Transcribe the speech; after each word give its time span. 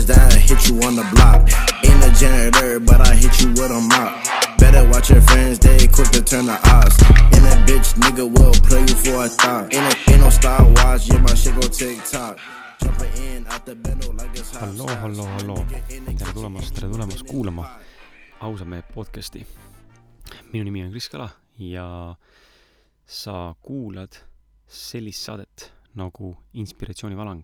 bitches 0.00 0.06
that 0.06 0.32
hit 0.32 0.68
you 0.68 0.76
on 0.86 0.96
the 0.96 1.06
block. 1.14 1.40
Ain't 1.84 2.04
a 2.04 2.10
janitor, 2.18 2.80
but 2.80 3.00
I 3.00 3.14
hit 3.14 3.40
you 3.40 3.48
with 3.50 3.70
a 3.70 3.80
mop. 3.80 4.58
Better 4.58 4.88
watch 4.90 5.10
your 5.10 5.20
friends, 5.22 5.58
they 5.58 5.86
quick 5.88 6.10
to 6.10 6.22
turn 6.22 6.46
the 6.46 6.58
odds. 6.68 6.96
And 7.34 7.44
a 7.46 7.54
bitch 7.66 7.94
nigga 7.94 8.28
will 8.28 8.52
play 8.68 8.80
you 8.80 8.94
for 8.94 9.24
a 9.24 9.28
thought. 9.28 9.72
Ain't, 9.74 10.08
a, 10.08 10.12
ain't 10.12 10.20
no 10.20 10.30
Star 10.30 10.64
Wars, 10.64 11.08
yeah, 11.08 11.18
my 11.18 11.34
shit 11.34 11.54
go 11.54 11.66
it's 11.66 12.12
hot. 12.12 12.38
halloo, 14.60 14.86
halloo, 14.86 15.24
halloo, 15.24 15.64
tere 16.18 16.32
tulemast, 16.32 16.74
tere 16.74 16.88
tulemast 16.88 17.22
kuulama 17.26 17.64
ausa 18.40 18.64
mehe 18.64 18.82
podcasti. 18.82 19.46
minu 20.52 20.64
nimi 20.64 20.82
on 20.82 20.90
Kris 20.90 21.08
Kala 21.08 21.30
ja 21.58 22.16
sa 23.06 23.54
kuulad 23.62 24.16
sellist 24.66 25.22
saadet 25.24 25.72
nagu 25.94 26.36
Inspiratsioonivalang, 26.52 27.42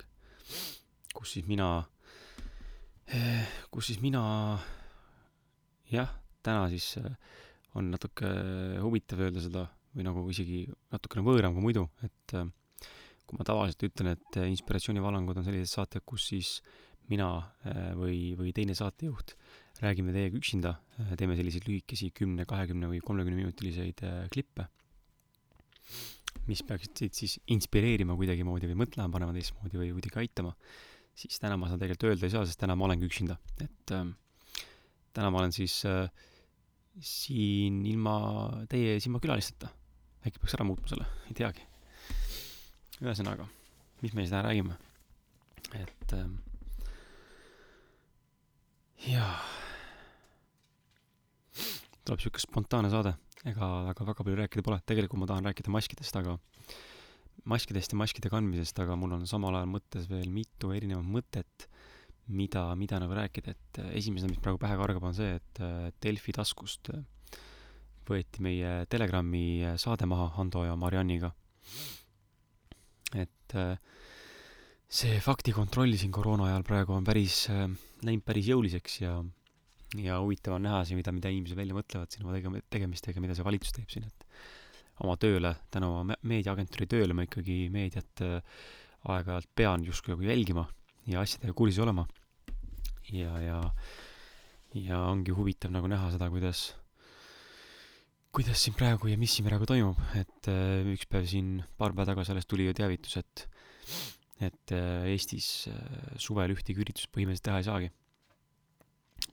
kus 1.14 1.32
siis 1.32 1.46
mina, 1.46 1.84
kus 3.73 3.91
siis 3.91 4.02
mina, 4.02 4.23
jah, 5.92 6.12
täna 6.42 6.66
siis 6.73 6.96
eh, 7.01 7.10
on 7.77 7.91
natuke 7.92 8.30
huvitav 8.82 9.27
öelda 9.27 9.42
seda 9.45 9.66
või 9.96 10.06
nagu 10.06 10.24
isegi 10.32 10.65
natukene 10.92 11.24
võõram 11.24 11.56
kui 11.56 11.65
muidu, 11.69 11.87
et 12.05 12.37
eh, 12.37 12.48
kui 13.27 13.38
ma 13.38 13.46
tavaliselt 13.46 13.87
ütlen, 13.88 14.15
et 14.15 14.41
eh, 14.41 14.51
inspiratsioonivalangud 14.55 15.41
on 15.41 15.46
sellised 15.46 15.73
saated, 15.73 16.05
kus 16.06 16.29
siis 16.30 16.56
mina 17.10 17.29
eh, 17.66 17.92
või, 17.98 18.19
või 18.38 18.52
teine 18.55 18.77
saatejuht 18.79 19.34
räägime 19.82 20.15
teiega 20.15 20.38
üksinda, 20.38 20.73
teeme 21.20 21.37
selliseid 21.37 21.66
lühikesi 21.68 22.10
kümne, 22.16 22.46
kahekümne 22.48 22.88
või 22.91 23.02
kolmekümne 23.04 23.43
minutiliseid 23.43 24.02
eh, 24.07 24.20
klippe, 24.32 24.68
mis 26.46 26.62
peaksid 26.66 26.95
teid 27.01 27.18
siis 27.18 27.38
inspireerima 27.52 28.15
kuidagimoodi 28.18 28.70
või 28.70 28.85
mõtlema 28.85 29.10
panema 29.13 29.35
teistmoodi 29.35 29.80
või 29.80 29.91
kuidagi 29.96 30.23
aitama, 30.23 30.54
siis 31.16 31.40
täna 31.40 31.56
ma 31.56 31.70
seda 31.70 31.82
tegelikult 31.82 32.10
öelda 32.10 32.28
ei 32.28 32.34
saa, 32.34 32.46
sest 32.48 32.60
täna 32.60 32.76
ma 32.76 32.86
olengi 32.88 33.09
üksinda, 33.09 33.38
et 33.64 33.92
äh, 33.96 34.09
täna 35.16 35.32
ma 35.32 35.42
olen 35.42 35.54
siis 35.56 35.78
äh, 35.88 36.08
siin 37.00 37.82
ilma 37.88 38.16
teie 38.70 38.98
silmakülalisteta. 39.00 39.70
äkki 40.26 40.42
peaks 40.42 40.56
ära 40.58 40.66
muutma 40.66 40.90
selle, 40.90 41.06
ei 41.30 41.36
teagi. 41.38 41.64
ühesõnaga, 43.00 43.46
mis 44.02 44.14
me 44.14 44.24
siis 44.24 44.32
täna 44.34 44.48
räägime? 44.48 44.76
et 45.76 46.12
ähm, 46.14 46.36
jaa, 49.02 49.32
tuleb 52.06 52.23
siuke 52.23 52.40
spontaanne 52.40 52.90
saade, 52.92 53.16
ega 53.45 53.70
väga, 53.88 54.06
väga 54.12 54.24
palju 54.24 54.38
rääkida 54.40 54.64
pole, 54.64 54.78
tegelikult 54.86 55.20
ma 55.20 55.28
tahan 55.30 55.48
rääkida 55.51 55.73
maskidest, 55.74 56.16
aga 56.20 56.36
maskidest 57.50 57.94
ja 57.94 57.98
maskide 58.00 58.30
kandmisest, 58.32 58.78
aga 58.82 58.96
mul 58.98 59.16
on 59.18 59.26
samal 59.30 59.56
ajal 59.58 59.70
mõttes 59.70 60.08
veel 60.10 60.28
mitu 60.32 60.72
erinevat 60.74 61.06
mõtet, 61.06 61.66
mida, 62.26 62.68
mida 62.78 62.98
nagu 63.02 63.14
rääkida, 63.16 63.54
et 63.54 63.80
äh, 63.82 63.92
esimesena, 64.00 64.32
mis 64.32 64.42
praegu 64.42 64.58
pähe 64.62 64.78
kargab, 64.78 65.04
on 65.06 65.14
see, 65.16 65.36
et 65.38 65.62
äh, 65.62 65.91
Delfi 66.02 66.34
taskust 66.34 66.91
äh, 66.94 67.04
võeti 68.06 68.42
meie 68.42 68.84
Telegrami 68.91 69.76
saade 69.82 70.06
maha 70.10 70.28
Hando 70.36 70.62
ja 70.66 70.76
Marianniga. 70.78 71.32
et 73.14 73.54
see 74.91 75.19
faktikontroll 75.22 75.94
siin 75.98 76.12
koroona 76.14 76.48
ajal 76.48 76.64
praegu 76.66 76.94
on 76.94 77.04
päris 77.06 77.44
läinud 78.02 78.24
päris 78.26 78.48
jõuliseks 78.50 79.00
ja 79.00 79.12
ja 80.02 80.19
huvitav 80.22 80.56
on 80.56 80.66
näha 80.66 80.84
siin, 80.84 80.98
mida, 80.98 81.14
mida 81.14 81.30
inimesed 81.30 81.58
välja 81.58 81.76
mõtlevad 81.76 82.12
siin 82.12 82.26
oma 82.26 82.34
tege-, 82.36 82.62
tegemistega, 82.70 83.22
mida 83.22 83.36
see 83.38 83.47
valitsus 83.47 83.74
teeb 83.76 83.91
siin, 83.92 84.06
et 84.06 84.25
oma 85.04 85.16
tööle, 85.20 85.52
tänu 85.72 85.91
oma 85.92 86.04
me- 86.12 86.20
meediaagentuuri 86.30 86.88
tööle 86.91 87.16
ma 87.16 87.26
ikkagi 87.26 87.66
meediat 87.72 88.22
äh, 88.25 88.38
aeg-ajalt 89.06 89.50
pean 89.58 89.84
justkui 89.86 90.14
nagu 90.14 90.26
jälgima 90.26 90.66
ja 91.10 91.22
asjadega 91.22 91.54
kursis 91.56 91.82
olema. 91.84 92.06
ja, 93.12 93.36
ja, 93.42 93.60
ja 94.74 95.02
ongi 95.10 95.34
huvitav 95.36 95.74
nagu 95.74 95.90
näha 95.90 96.10
seda, 96.14 96.30
kuidas, 96.32 96.70
kuidas 98.34 98.62
siin 98.62 98.74
praegu 98.78 99.12
ja 99.12 99.18
mis 99.20 99.36
siin 99.36 99.46
praegu 99.48 99.68
toimub, 99.68 100.00
et 100.18 100.50
äh, 100.52 100.80
üks 100.94 101.06
päev 101.10 101.28
siin, 101.30 101.60
paar 101.76 101.94
päeva 101.94 102.12
tagasi 102.12 102.34
alles 102.34 102.48
tuli 102.48 102.66
ju 102.68 102.76
teavitus, 102.76 103.20
et 103.22 103.46
et 104.44 104.72
äh, 104.76 105.06
Eestis 105.14 105.68
suvel 106.20 106.52
ühtegi 106.52 106.82
üritust 106.82 107.08
põhimõtteliselt 107.12 107.46
teha 107.48 107.60
ei 107.62 107.68
saagi. 107.68 107.92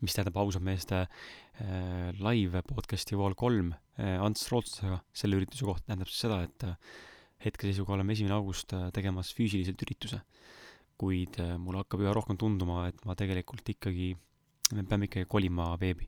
Mis 0.04 0.16
tähendab 0.16 0.38
ausalt 0.42 0.66
meeste 0.68 1.06
äh, 1.06 2.12
live 2.20 2.62
podcast'i 2.68 3.18
Vol 3.20 3.36
kolm 3.40 3.72
äh, 3.98 4.20
Ants 4.20 4.50
Rootsega 4.52 5.00
selle 5.16 5.40
ürituse 5.40 5.68
kohta 5.68 5.88
tähendab 5.88 6.12
siis 6.12 6.26
seda, 6.26 6.42
et 6.44 6.68
äh, 6.68 6.76
hetkeseisuga 7.44 7.96
oleme 7.98 8.16
esimene 8.16 8.36
august 8.36 8.74
äh, 8.76 8.90
tegemas 8.96 9.34
füüsiliselt 9.36 9.82
ürituse. 9.86 10.22
kuid 11.00 11.40
äh, 11.42 11.56
mulle 11.60 11.82
hakkab 11.82 12.04
üha 12.04 12.14
rohkem 12.16 12.38
tunduma, 12.40 12.88
et 12.92 13.00
ma 13.08 13.16
tegelikult 13.18 13.68
ikkagi, 13.74 14.14
me 14.78 14.84
peame 14.88 15.10
ikkagi 15.10 15.28
kolima 15.30 15.74
veebi. 15.82 16.08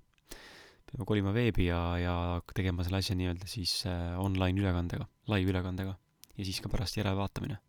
peame 0.91 1.07
kolima 1.07 1.33
veebi 1.35 1.69
ja, 1.69 1.81
ja 1.99 2.15
tegema 2.53 2.85
selle 2.85 3.01
asja 3.01 3.17
nii-öelda 3.17 3.49
siis 3.49 3.81
äh, 3.89 4.13
online 4.21 4.61
ülekandega, 4.61 5.07
live 5.33 5.55
ülekandega 5.55 5.95
ja 6.35 6.43
siis 6.45 6.59
ka 6.61 6.71
pärast 6.71 6.99
järelevaatamine. 6.99 7.59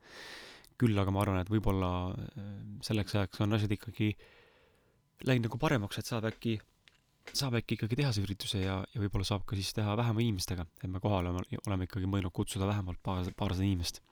küll 0.76 0.98
aga 1.00 1.12
ma 1.14 1.22
arvan, 1.22 1.41
et 1.41 1.50
võib-olla 1.50 1.91
äh, 2.12 2.50
selleks 2.84 3.16
ajaks 3.16 3.41
on 3.47 3.56
asjad 3.56 3.72
ikkagi 3.78 4.12
läinud 5.25 5.49
nagu 5.49 5.60
paremaks, 5.60 6.00
et 6.00 6.09
saab 6.09 6.27
äkki, 6.28 6.56
saab 7.32 7.56
äkki 7.60 7.78
ikkagi 7.78 7.99
teha 7.99 8.12
see 8.15 8.27
ürituse 8.27 8.60
ja, 8.62 8.78
ja 8.93 9.03
võib-olla 9.03 9.27
saab 9.28 9.47
ka 9.49 9.59
siis 9.59 9.72
teha 9.77 9.97
vähema 9.99 10.22
inimestega, 10.25 10.66
et 10.82 10.91
me 10.93 11.00
kohale 11.03 11.32
oleme, 11.32 11.60
oleme 11.66 11.88
ikkagi 11.88 12.10
mõelnud 12.10 12.34
kutsuda 12.37 12.69
vähemalt 12.69 13.00
paar, 13.03 13.28
paarsada 13.38 13.65
inimest. 13.66 14.03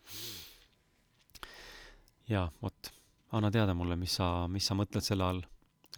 ja 2.30 2.46
vot, 2.62 2.92
anna 3.36 3.50
teada 3.52 3.74
mulle, 3.76 3.98
mis 4.00 4.16
sa, 4.20 4.48
mis 4.48 4.64
sa 4.64 4.76
mõtled 4.78 5.04
selle 5.04 5.28
all, 5.28 5.42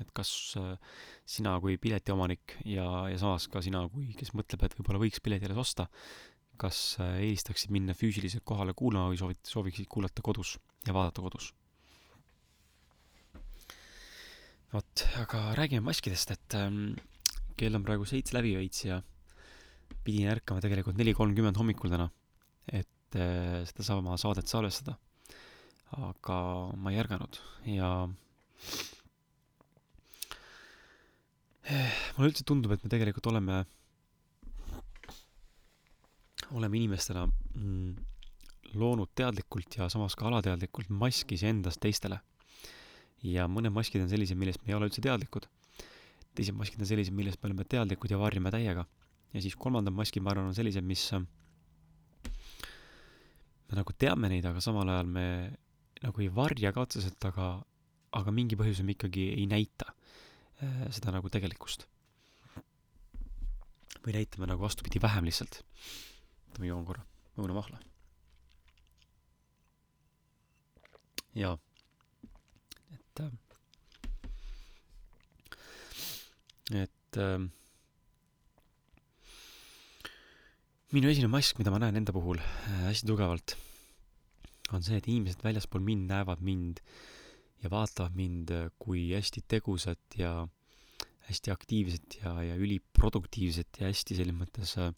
et 0.03 0.11
kas 0.17 0.31
äh, 0.61 0.73
sina 1.29 1.55
kui 1.63 1.79
piletiomanik 1.81 2.59
ja, 2.69 2.87
ja 3.11 3.21
samas 3.21 3.47
ka 3.53 3.63
sina 3.65 3.87
kui, 3.93 4.11
kes 4.19 4.35
mõtleb, 4.37 4.67
et 4.67 4.75
võib-olla 4.79 5.05
võiks 5.07 5.23
pileti 5.25 5.49
alles 5.49 5.63
osta, 5.63 5.87
kas 6.61 6.97
äh, 7.01 7.21
eelistaksid 7.29 7.73
minna 7.73 7.97
füüsiliselt 7.97 8.45
kohale 8.49 8.75
kuulama 8.77 9.13
või 9.13 9.21
soovid, 9.21 9.41
sooviksid 9.47 9.89
kuulata 9.93 10.25
kodus 10.25 10.57
ja 10.87 10.97
vaadata 10.97 11.25
kodus? 11.25 11.53
vot, 14.73 15.05
aga 15.23 15.43
räägime 15.59 15.85
maskidest, 15.87 16.33
et 16.35 16.57
ähm, 16.59 16.97
kell 17.57 17.77
on 17.79 17.85
praegu 17.87 18.07
seitse 18.09 18.37
läbi 18.37 18.55
veits 18.59 18.85
ja 18.87 19.01
pidin 20.07 20.31
ärkama 20.33 20.63
tegelikult 20.63 20.99
neli 20.99 21.15
kolmkümmend 21.17 21.59
hommikul 21.59 21.93
täna, 21.93 22.09
et 22.69 23.19
äh, 23.19 23.63
sedasama 23.71 24.19
saadet 24.21 24.51
salvestada. 24.51 24.99
aga 25.97 26.37
ma 26.83 26.91
ei 26.91 26.99
ärganud 26.99 27.37
ja 27.71 27.91
mulle 32.17 32.31
üldse 32.31 32.45
tundub, 32.47 32.75
et 32.75 32.83
me 32.83 32.91
tegelikult 32.91 33.29
oleme, 33.31 33.61
oleme 36.59 36.79
inimestena 36.81 37.27
mm, 37.27 37.95
loonud 38.79 39.13
teadlikult 39.19 39.79
ja 39.79 39.89
samas 39.93 40.17
ka 40.19 40.27
alateadlikult 40.31 40.91
maski 40.91 41.39
iseendast 41.39 41.81
teistele. 41.83 42.21
Ja 43.27 43.47
mõned 43.51 43.75
maskid 43.75 44.05
on 44.05 44.11
sellised, 44.11 44.39
millest 44.39 44.63
me 44.63 44.73
ei 44.73 44.79
ole 44.79 44.91
üldse 44.91 45.03
teadlikud. 45.05 45.49
teised 46.37 46.57
maskid 46.57 46.83
on 46.85 46.89
sellised, 46.89 47.15
millest 47.17 47.41
me 47.43 47.51
oleme 47.51 47.65
teadlikud 47.65 48.13
ja 48.13 48.21
varjame 48.21 48.53
täiega. 48.55 48.87
ja 49.33 49.43
siis 49.43 49.57
kolmandad 49.57 49.95
maskid, 49.95 50.23
ma 50.23 50.33
arvan, 50.33 50.51
on 50.51 50.57
sellised, 50.57 50.85
mis 50.85 51.05
äh, 51.17 51.25
me 53.69 53.79
nagu 53.81 53.95
teame 53.99 54.31
neid, 54.31 54.47
aga 54.47 54.63
samal 54.63 54.89
ajal 54.93 55.11
me 55.11 55.27
nagu 56.03 56.23
ei 56.23 56.31
varja 56.33 56.73
ka 56.75 56.85
otseselt, 56.87 57.19
aga, 57.29 57.51
aga 58.19 58.35
mingi 58.35 58.59
põhjusel 58.59 58.87
me 58.87 58.95
ikkagi 58.97 59.31
ei 59.35 59.47
näita 59.51 59.91
äh, 59.91 60.87
seda 60.95 61.15
nagu 61.17 61.33
tegelikkust. 61.33 61.89
või 64.07 64.15
näitame 64.15 64.47
nagu 64.47 64.63
vastupidi 64.63 65.01
vähem 65.03 65.27
lihtsalt. 65.27 65.63
oota, 66.47 66.61
ma 66.61 66.67
joon 66.67 66.85
korra 66.87 67.03
õunamahla. 67.37 67.81
jaa, 71.37 71.57
et 72.95 73.21
äh, 73.21 73.33
et 76.75 77.19
äh, 77.23 77.39
minu 80.95 81.11
esimene 81.11 81.31
mask, 81.31 81.59
mida 81.61 81.71
ma 81.75 81.81
näen 81.83 82.01
enda 82.01 82.15
puhul 82.15 82.41
äh, 82.41 82.83
hästi 82.89 83.07
tugevalt, 83.11 83.55
on 84.75 84.83
see, 84.83 84.99
et 84.99 85.07
inimesed 85.07 85.45
väljaspool 85.47 85.85
mind 85.87 86.11
näevad 86.11 86.43
mind 86.47 86.83
ja 87.63 87.71
vaatavad 87.73 88.17
mind 88.19 88.51
äh, 88.55 88.69
kui 88.83 89.09
hästi 89.13 89.45
tegusat 89.51 90.19
ja 90.19 90.33
hästi 91.29 91.55
aktiivset 91.55 92.19
ja, 92.23 92.35
ja 92.43 92.59
üliproduktiivset 92.59 93.81
ja 93.81 93.91
hästi 93.91 94.19
selles 94.19 94.37
mõttes 94.37 94.75
äh, 94.83 94.93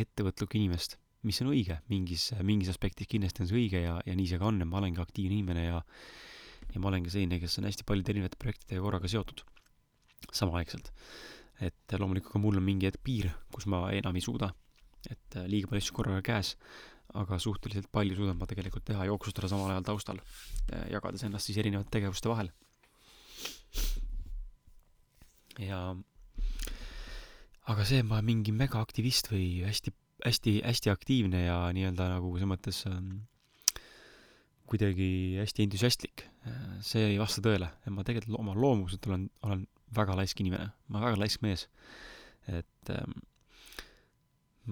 ettevõtlikku 0.00 0.60
inimest, 0.60 0.96
mis 1.26 1.40
on 1.44 1.52
õige, 1.52 1.80
mingis, 1.92 2.30
mingis 2.46 2.70
aspektis. 2.72 3.08
Kindlasti 3.10 3.44
on 3.44 3.50
see 3.50 3.58
õige 3.58 3.84
ja, 3.84 3.98
ja 4.06 4.16
nii 4.16 4.28
see 4.30 4.40
ka 4.40 4.48
on, 4.48 4.60
et 4.62 4.68
ma 4.68 4.80
olengi 4.80 5.02
aktiivne 5.02 5.36
inimene 5.36 5.68
ja 5.68 5.84
ja 6.70 6.78
ma 6.78 6.86
olen 6.86 7.02
ka 7.02 7.10
selline, 7.10 7.40
kes 7.42 7.58
on 7.58 7.66
hästi 7.66 7.82
paljude 7.88 8.12
erinevate 8.12 8.38
projektidega 8.38 8.84
korraga 8.84 9.08
seotud 9.10 9.42
samaaegselt. 10.32 10.92
et 11.60 11.92
loomulikult 11.92 12.32
ka 12.32 12.40
mul 12.40 12.56
on 12.56 12.64
mingi 12.64 12.88
hetk 12.88 13.02
piir, 13.04 13.26
kus 13.52 13.66
ma 13.68 13.82
enam 13.92 14.16
ei 14.16 14.24
suuda, 14.24 14.48
et 15.10 15.36
äh, 15.36 15.44
liiga 15.44 15.68
palju 15.68 15.82
asju 15.84 15.96
korraga 15.96 16.22
käes, 16.24 16.54
aga 17.20 17.36
suhteliselt 17.42 17.90
palju 17.92 18.16
suudan 18.16 18.38
ma 18.40 18.48
tegelikult 18.48 18.86
teha, 18.88 19.04
jooksutada 19.10 19.50
samal 19.50 19.72
ajal 19.74 19.84
taustal, 19.90 20.20
jagades 20.88 21.24
ennast 21.26 21.50
siis 21.50 21.58
erinevate 21.60 21.92
tegevuste 21.92 22.30
vahel. 22.32 22.48
ja 25.60 25.80
aga 27.68 27.84
see, 27.84 28.00
et 28.00 28.08
ma 28.08 28.16
olen 28.18 28.30
mingi 28.30 28.54
megaaktivist 28.56 29.28
või 29.32 29.66
hästi, 29.66 29.92
hästi, 30.24 30.54
hästi 30.64 30.94
aktiivne 30.94 31.44
ja 31.44 31.58
nii-öelda 31.76 32.08
nagu 32.14 32.32
selles 32.38 32.52
mõttes 32.54 32.80
ähm, 32.88 33.10
kuidagi 34.70 35.10
hästi 35.40 35.66
entusiastlik, 35.66 36.24
see 36.86 37.10
ei 37.12 37.18
vasta 37.20 37.42
tõele. 37.44 37.68
et 37.84 37.92
ma 37.94 38.04
tegelikult 38.06 38.38
oma 38.38 38.54
loomuselt 38.54 39.06
olen, 39.10 39.26
olen 39.42 39.66
väga 39.96 40.16
laisk 40.18 40.40
inimene, 40.42 40.70
ma 40.88 41.02
väga 41.02 41.18
laisk 41.20 41.42
mees. 41.42 41.68
et 42.48 42.90
ähm, 42.90 43.18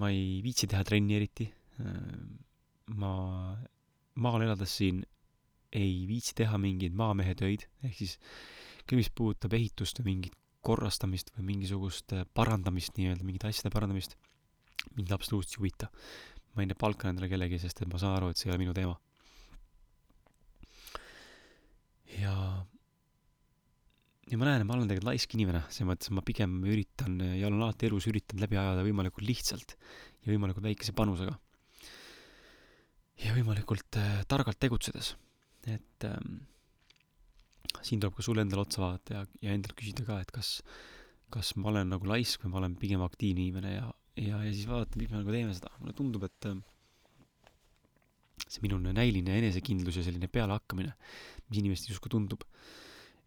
ma 0.00 0.10
ei 0.10 0.40
viitsi 0.42 0.66
teha 0.66 0.84
trenni 0.84 1.16
eriti 1.18 1.46
ähm,. 1.80 2.38
ma 2.96 3.12
maal 4.18 4.42
elades 4.42 4.72
siin 4.80 5.02
ei 5.72 6.06
viitsi 6.08 6.34
teha 6.34 6.58
mingeid 6.58 6.94
maamehe 6.96 7.34
töid, 7.36 7.66
ehk 7.84 7.98
siis 7.98 8.16
kõik, 8.88 9.02
mis 9.02 9.10
puudutab 9.12 9.52
ehitust 9.58 10.00
või 10.00 10.14
mingit 10.14 10.38
korrastamist 10.64 11.30
või 11.36 11.50
mingisugust 11.52 12.14
äh, 12.16 12.24
parandamist 12.34 12.96
nii-öelda, 12.98 13.26
mingite 13.26 13.50
asjade 13.50 13.72
parandamist, 13.74 14.16
mind 14.96 15.12
absoluutselt 15.14 15.58
ei 15.58 15.62
huvita. 15.62 15.90
ma 16.56 16.64
ei 16.64 16.74
palka 16.74 17.08
endale 17.08 17.28
kellegi, 17.30 17.58
sest 17.62 17.82
et 17.82 17.92
ma 17.92 18.00
saan 18.00 18.16
aru, 18.16 18.30
et 18.32 18.40
see 18.40 18.48
ei 18.48 18.54
ole 18.54 18.62
minu 18.64 18.74
teema. 18.74 18.96
ja, 22.18 22.64
ja 24.28 24.36
ma 24.36 24.48
näen, 24.48 24.62
et 24.62 24.68
ma 24.68 24.76
olen 24.76 24.88
tegelikult 24.88 25.08
laisk 25.08 25.34
inimene, 25.36 25.62
selles 25.72 25.88
mõttes 25.88 26.12
ma 26.12 26.24
pigem 26.26 26.58
üritan 26.68 27.16
ja 27.38 27.48
olen 27.48 27.62
alati 27.64 27.88
elus 27.88 28.08
üritanud 28.10 28.44
läbi 28.44 28.58
ajada 28.60 28.84
võimalikult 28.84 29.26
lihtsalt 29.28 29.74
ja 29.76 30.32
võimalikult 30.32 30.66
väikese 30.66 30.94
panusega. 30.96 31.36
ja 33.24 33.34
võimalikult 33.34 33.98
äh, 33.98 34.20
targalt 34.30 34.60
tegutsedes, 34.62 35.14
et 35.66 36.06
ähm, 36.06 36.42
siin 37.82 38.02
tuleb 38.02 38.14
ka 38.16 38.24
sul 38.24 38.38
endale 38.38 38.62
otsa 38.66 38.84
vaadata 38.84 39.16
ja, 39.16 39.22
ja 39.42 39.54
endalt 39.56 39.74
küsida 39.78 40.04
ka, 40.06 40.20
et 40.22 40.30
kas, 40.34 40.58
kas 41.34 41.54
ma 41.56 41.72
olen 41.72 41.94
nagu 41.94 42.08
laisk 42.08 42.44
või 42.44 42.52
ma 42.52 42.60
olen 42.62 42.76
pigem 42.78 43.02
aktiivne 43.06 43.42
inimene 43.46 43.74
ja, 43.74 43.86
ja, 44.20 44.42
ja 44.44 44.52
siis 44.52 44.68
vaadata, 44.70 45.00
miks 45.00 45.14
me 45.14 45.22
nagu 45.22 45.34
teeme 45.34 45.56
seda. 45.56 45.72
mulle 45.80 45.96
tundub, 45.96 46.28
et 46.28 46.50
äh, 46.50 46.60
see 48.46 48.62
minu 48.64 48.78
näiline 48.84 49.40
enesekindlus 49.40 49.98
ja 49.98 50.04
selline 50.06 50.28
pealehakkamine, 50.30 50.94
mis 51.48 51.62
inimestel 51.62 51.96
justkui 51.96 52.12
tundub, 52.12 52.44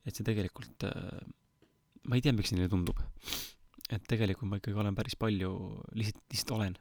et 0.06 0.18
see 0.18 0.26
tegelikult, 0.28 0.88
äh, 0.88 1.20
ma 2.10 2.18
ei 2.18 2.24
tea, 2.26 2.34
miks 2.38 2.54
neile 2.56 2.70
tundub. 2.72 3.02
et 3.92 4.04
tegelikult 4.08 4.48
ma 4.48 4.62
ikkagi 4.62 4.80
olen 4.80 4.96
päris 4.96 5.18
palju, 5.20 5.52
lihtsalt, 6.00 6.24
lihtsalt 6.32 6.58
olen. 6.58 6.76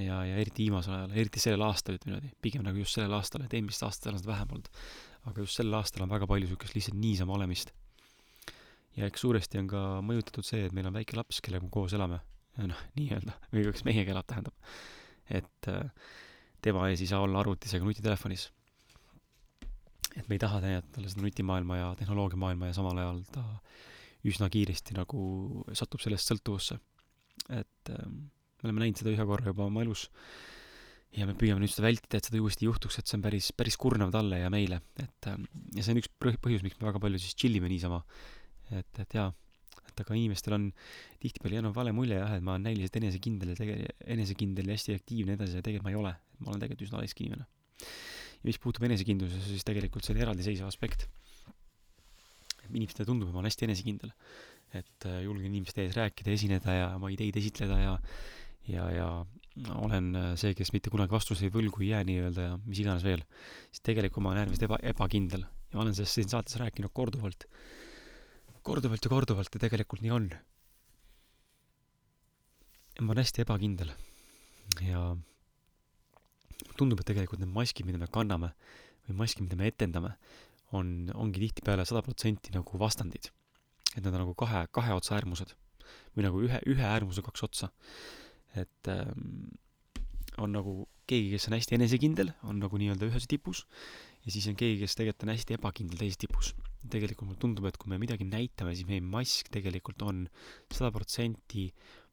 ja, 0.00 0.22
ja 0.24 0.36
eriti 0.40 0.64
viimasel 0.64 0.96
ajal, 0.96 1.16
eriti 1.20 1.40
sellel 1.42 1.66
aastal, 1.68 1.98
ütleme 1.98 2.16
niimoodi, 2.16 2.34
pigem 2.40 2.64
nagu 2.64 2.80
just 2.80 2.96
sellel 2.96 3.18
aastal, 3.18 3.44
et 3.44 3.54
eelmistel 3.54 3.90
aastatel 3.90 4.16
on 4.16 4.22
seda 4.22 4.32
vähem 4.32 4.54
olnud 4.56 4.70
aga 5.28 5.44
just 5.44 5.58
sel 5.58 5.74
aastal 5.78 6.04
on 6.04 6.10
väga 6.10 6.26
palju 6.30 6.48
niisugust 6.48 6.76
lihtsalt 6.76 6.98
niisama 6.98 7.36
olemist. 7.36 7.72
ja 8.96 9.06
eks 9.08 9.22
suuresti 9.24 9.60
on 9.62 9.68
ka 9.70 9.82
mõjutatud 10.04 10.46
see, 10.46 10.66
et 10.66 10.74
meil 10.76 10.88
on 10.90 10.96
väike 10.96 11.16
laps, 11.16 11.40
kellega 11.44 11.64
me 11.64 11.72
koos 11.72 11.94
elame, 11.96 12.18
noh, 12.60 12.82
nii-öelda, 12.98 13.36
või 13.54 13.68
kas 13.70 13.86
meiega 13.88 14.14
elab, 14.14 14.26
tähendab. 14.28 14.74
et 15.30 15.70
äh, 15.70 16.10
tema 16.62 16.88
ees 16.90 17.04
ei 17.04 17.10
saa 17.10 17.22
olla 17.24 17.40
arvutis 17.42 17.74
ega 17.74 17.86
nutitelefonis. 17.86 18.50
Et 20.16 20.28
me 20.28 20.36
ei 20.36 20.42
taha 20.42 20.60
näidata 20.64 20.96
talle 20.96 21.10
seda 21.12 21.24
nutimaailma 21.24 21.78
ja 21.78 21.90
tehnoloogiamaailma 22.00 22.70
ja 22.70 22.76
samal 22.76 22.98
ajal 23.00 23.22
ta 23.32 23.44
üsna 24.28 24.48
kiiresti 24.52 24.96
nagu 24.98 25.64
satub 25.74 26.02
sellest 26.04 26.30
sõltuvusse. 26.30 26.78
et 27.48 27.90
äh, 27.90 28.08
me 28.08 28.68
oleme 28.68 28.84
näinud 28.84 29.00
seda 29.00 29.14
ühe 29.14 29.26
korra 29.26 29.50
juba 29.50 29.66
oma 29.66 29.82
elus 29.82 30.08
ja 31.16 31.26
me 31.28 31.34
püüame 31.38 31.60
nüüd 31.62 31.72
seda 31.72 31.86
vältida, 31.86 32.18
et 32.18 32.28
seda 32.28 32.40
uuesti 32.40 32.66
juhtuks, 32.68 32.98
et 32.98 33.08
see 33.08 33.18
on 33.18 33.24
päris, 33.24 33.50
päris 33.56 33.76
kurnav 33.80 34.12
talle 34.14 34.38
ja 34.40 34.48
meile, 34.52 34.80
et 35.00 35.28
ähm, 35.28 35.44
ja 35.76 35.84
see 35.84 35.94
on 35.94 36.00
üks 36.00 36.10
põhjus, 36.22 36.64
miks 36.64 36.78
me 36.80 36.88
väga 36.88 37.02
palju 37.02 37.20
siis 37.20 37.36
chill 37.36 37.58
ime 37.58 37.68
niisama. 37.72 38.00
et, 38.72 39.00
et 39.02 39.16
jaa, 39.18 39.26
et 39.90 40.00
aga 40.04 40.16
inimestel 40.16 40.56
on 40.56 40.70
tihtipeale 41.20 41.58
jäänud 41.58 41.76
vale 41.76 41.92
mulje 41.96 42.16
jah, 42.16 42.36
et 42.38 42.44
ma 42.44 42.54
olen 42.54 42.64
näiliselt 42.70 42.96
enesekindel 43.02 43.52
ja 43.52 43.58
tege-, 43.58 43.92
enesekindel 44.14 44.70
ja 44.70 44.78
hästi 44.78 44.96
aktiivne 45.00 45.36
edasi 45.36 45.58
ja 45.58 45.64
tegelikult 45.66 45.88
ma 45.88 45.92
ei 45.92 46.00
ole. 46.00 46.14
ma 46.40 46.54
olen 46.54 46.64
tegelikult 46.64 46.88
üsna 46.88 47.02
laisk 47.02 47.20
inimene. 47.20 47.48
Ja 48.42 48.48
mis 48.50 48.58
puutub 48.62 48.86
enesekindlusesse, 48.88 49.54
siis 49.54 49.66
tegelikult 49.66 50.06
see 50.06 50.16
on 50.16 50.22
eraldiseisev 50.24 50.66
aspekt. 50.66 51.08
inimestele 52.72 53.04
tundub, 53.04 53.28
et 53.28 53.34
ma 53.34 53.42
olen 53.42 53.50
hästi 53.50 53.66
enesekindel. 53.68 54.12
et 54.72 55.04
äh, 55.04 55.22
julgen 55.22 55.50
inimeste 55.50 55.82
ees 55.84 55.96
rääkida, 55.96 56.32
esineda 56.32 56.72
ja 56.72 56.86
oma 56.96 57.10
ideid 57.12 57.36
esitleda 57.36 57.76
ja 57.78 57.98
ja, 58.68 58.86
ja 58.90 59.08
olen 59.76 60.14
äh, 60.16 60.28
see, 60.40 60.54
kes 60.56 60.72
mitte 60.72 60.90
kunagi 60.90 61.12
vastuseid 61.12 61.52
võlgu 61.52 61.82
ei 61.82 61.90
jää 61.90 62.04
nii-öelda 62.08 62.46
ja 62.46 62.54
mis 62.64 62.80
iganes 62.80 63.04
veel, 63.04 63.24
siis 63.70 63.84
tegelikult 63.84 64.24
ma 64.24 64.32
olen 64.32 64.46
äärmiselt 64.46 64.64
eba, 64.68 64.78
ebakindel 64.94 65.44
ja 65.44 65.76
ma 65.76 65.84
olen 65.84 65.96
sellest 65.96 66.18
siin 66.18 66.30
saates 66.32 66.56
rääkinud 66.62 66.92
korduvalt, 66.96 67.44
korduvalt 68.64 69.04
ja 69.04 69.12
korduvalt 69.12 69.52
ja 69.52 69.60
tegelikult 69.66 70.04
nii 70.04 70.14
on. 70.14 70.30
ma 73.00 73.12
olen 73.12 73.24
hästi 73.24 73.44
ebakindel 73.44 73.92
ja 74.86 75.04
tundub, 76.78 77.00
et 77.00 77.08
tegelikult 77.12 77.42
need 77.42 77.52
maskid, 77.52 77.86
mida 77.88 78.00
me 78.00 78.08
kanname 78.12 78.52
või 79.08 79.18
maskid, 79.24 79.44
mida 79.46 79.58
me 79.58 79.68
etendame, 79.70 80.14
on, 80.72 81.10
ongi 81.14 81.42
tihtipeale 81.42 81.84
sada 81.88 82.02
protsenti 82.04 82.54
nagu 82.54 82.78
vastandid. 82.80 83.30
et 83.92 84.00
nad 84.00 84.14
on 84.14 84.22
nagu 84.24 84.34
kahe, 84.34 84.66
kahe 84.72 84.94
otsa 84.96 85.18
äärmused 85.18 85.50
või 86.16 86.24
nagu 86.24 86.40
ühe, 86.40 86.60
ühe 86.64 86.84
äärmuse 86.86 87.20
kaks 87.20 87.42
otsa 87.44 87.68
et 88.56 88.88
ähm, 88.88 89.52
on 90.40 90.52
nagu 90.52 90.74
keegi, 91.08 91.32
kes 91.34 91.48
on 91.48 91.56
hästi 91.56 91.76
enesekindel, 91.76 92.32
on 92.48 92.60
nagu 92.62 92.78
nii-öelda 92.80 93.08
ühes 93.08 93.26
tipus, 93.28 93.64
ja 94.24 94.32
siis 94.32 94.46
on 94.50 94.56
keegi, 94.58 94.80
kes 94.82 94.96
tegelikult 94.98 95.26
on 95.26 95.32
hästi 95.34 95.58
ebakindel 95.58 96.04
teises 96.04 96.20
tipus. 96.20 96.52
tegelikult 96.92 97.28
mulle 97.28 97.38
tundub, 97.38 97.66
et 97.68 97.76
kui 97.78 97.92
me 97.92 97.98
midagi 98.02 98.26
näitame, 98.26 98.72
siis 98.74 98.88
meie 98.88 99.02
mask 99.04 99.52
tegelikult 99.54 100.02
on 100.02 100.24
sada 100.72 100.90
protsenti 100.90 101.68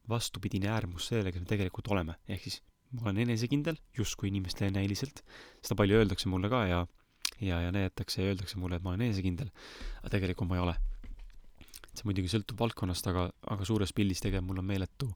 vastupidine 0.09 0.69
äärmus 0.69 1.07
sellele, 1.09 1.31
kes 1.33 1.41
me 1.41 1.49
tegelikult 1.49 1.89
oleme, 1.89 2.19
ehk 2.29 2.45
siis 2.45 2.59
ma 2.97 3.09
olen 3.09 3.25
enesekindel, 3.25 3.77
justkui 3.97 4.31
inimestele 4.31 4.71
näiliselt, 4.73 5.21
seda 5.61 5.77
palju 5.77 5.99
öeldakse 5.99 6.29
mulle 6.31 6.49
ka 6.49 6.63
ja 6.69 6.85
ja, 7.41 7.61
ja 7.61 7.71
näidatakse 7.71 8.21
ja 8.21 8.31
öeldakse 8.31 8.57
mulle, 8.59 8.79
et 8.79 8.83
ma 8.83 8.93
olen 8.93 9.07
enesekindel, 9.07 9.51
aga 10.01 10.13
tegelikult 10.15 10.49
ma 10.49 10.57
ei 10.57 10.63
ole. 10.65 10.75
see 11.89 12.05
muidugi 12.07 12.29
sõltub 12.31 12.59
valdkonnast, 12.61 13.07
aga, 13.11 13.25
aga 13.53 13.65
suures 13.67 13.91
pildis 13.95 14.21
tegelikult 14.23 14.47
mul 14.49 14.61
on 14.61 14.67
meeletu 14.69 15.09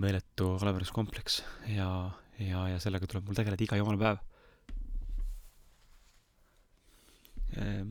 meeletu 0.00 0.52
kalaveruskompleks 0.60 1.40
ja, 1.74 1.88
ja, 2.38 2.66
ja 2.74 2.80
sellega 2.82 3.08
tuleb 3.10 3.26
mul 3.26 3.38
tegeleda 3.38 3.64
iga 3.64 3.78
jumala 3.80 3.98
päev 4.00 4.18
ehm,. 7.58 7.90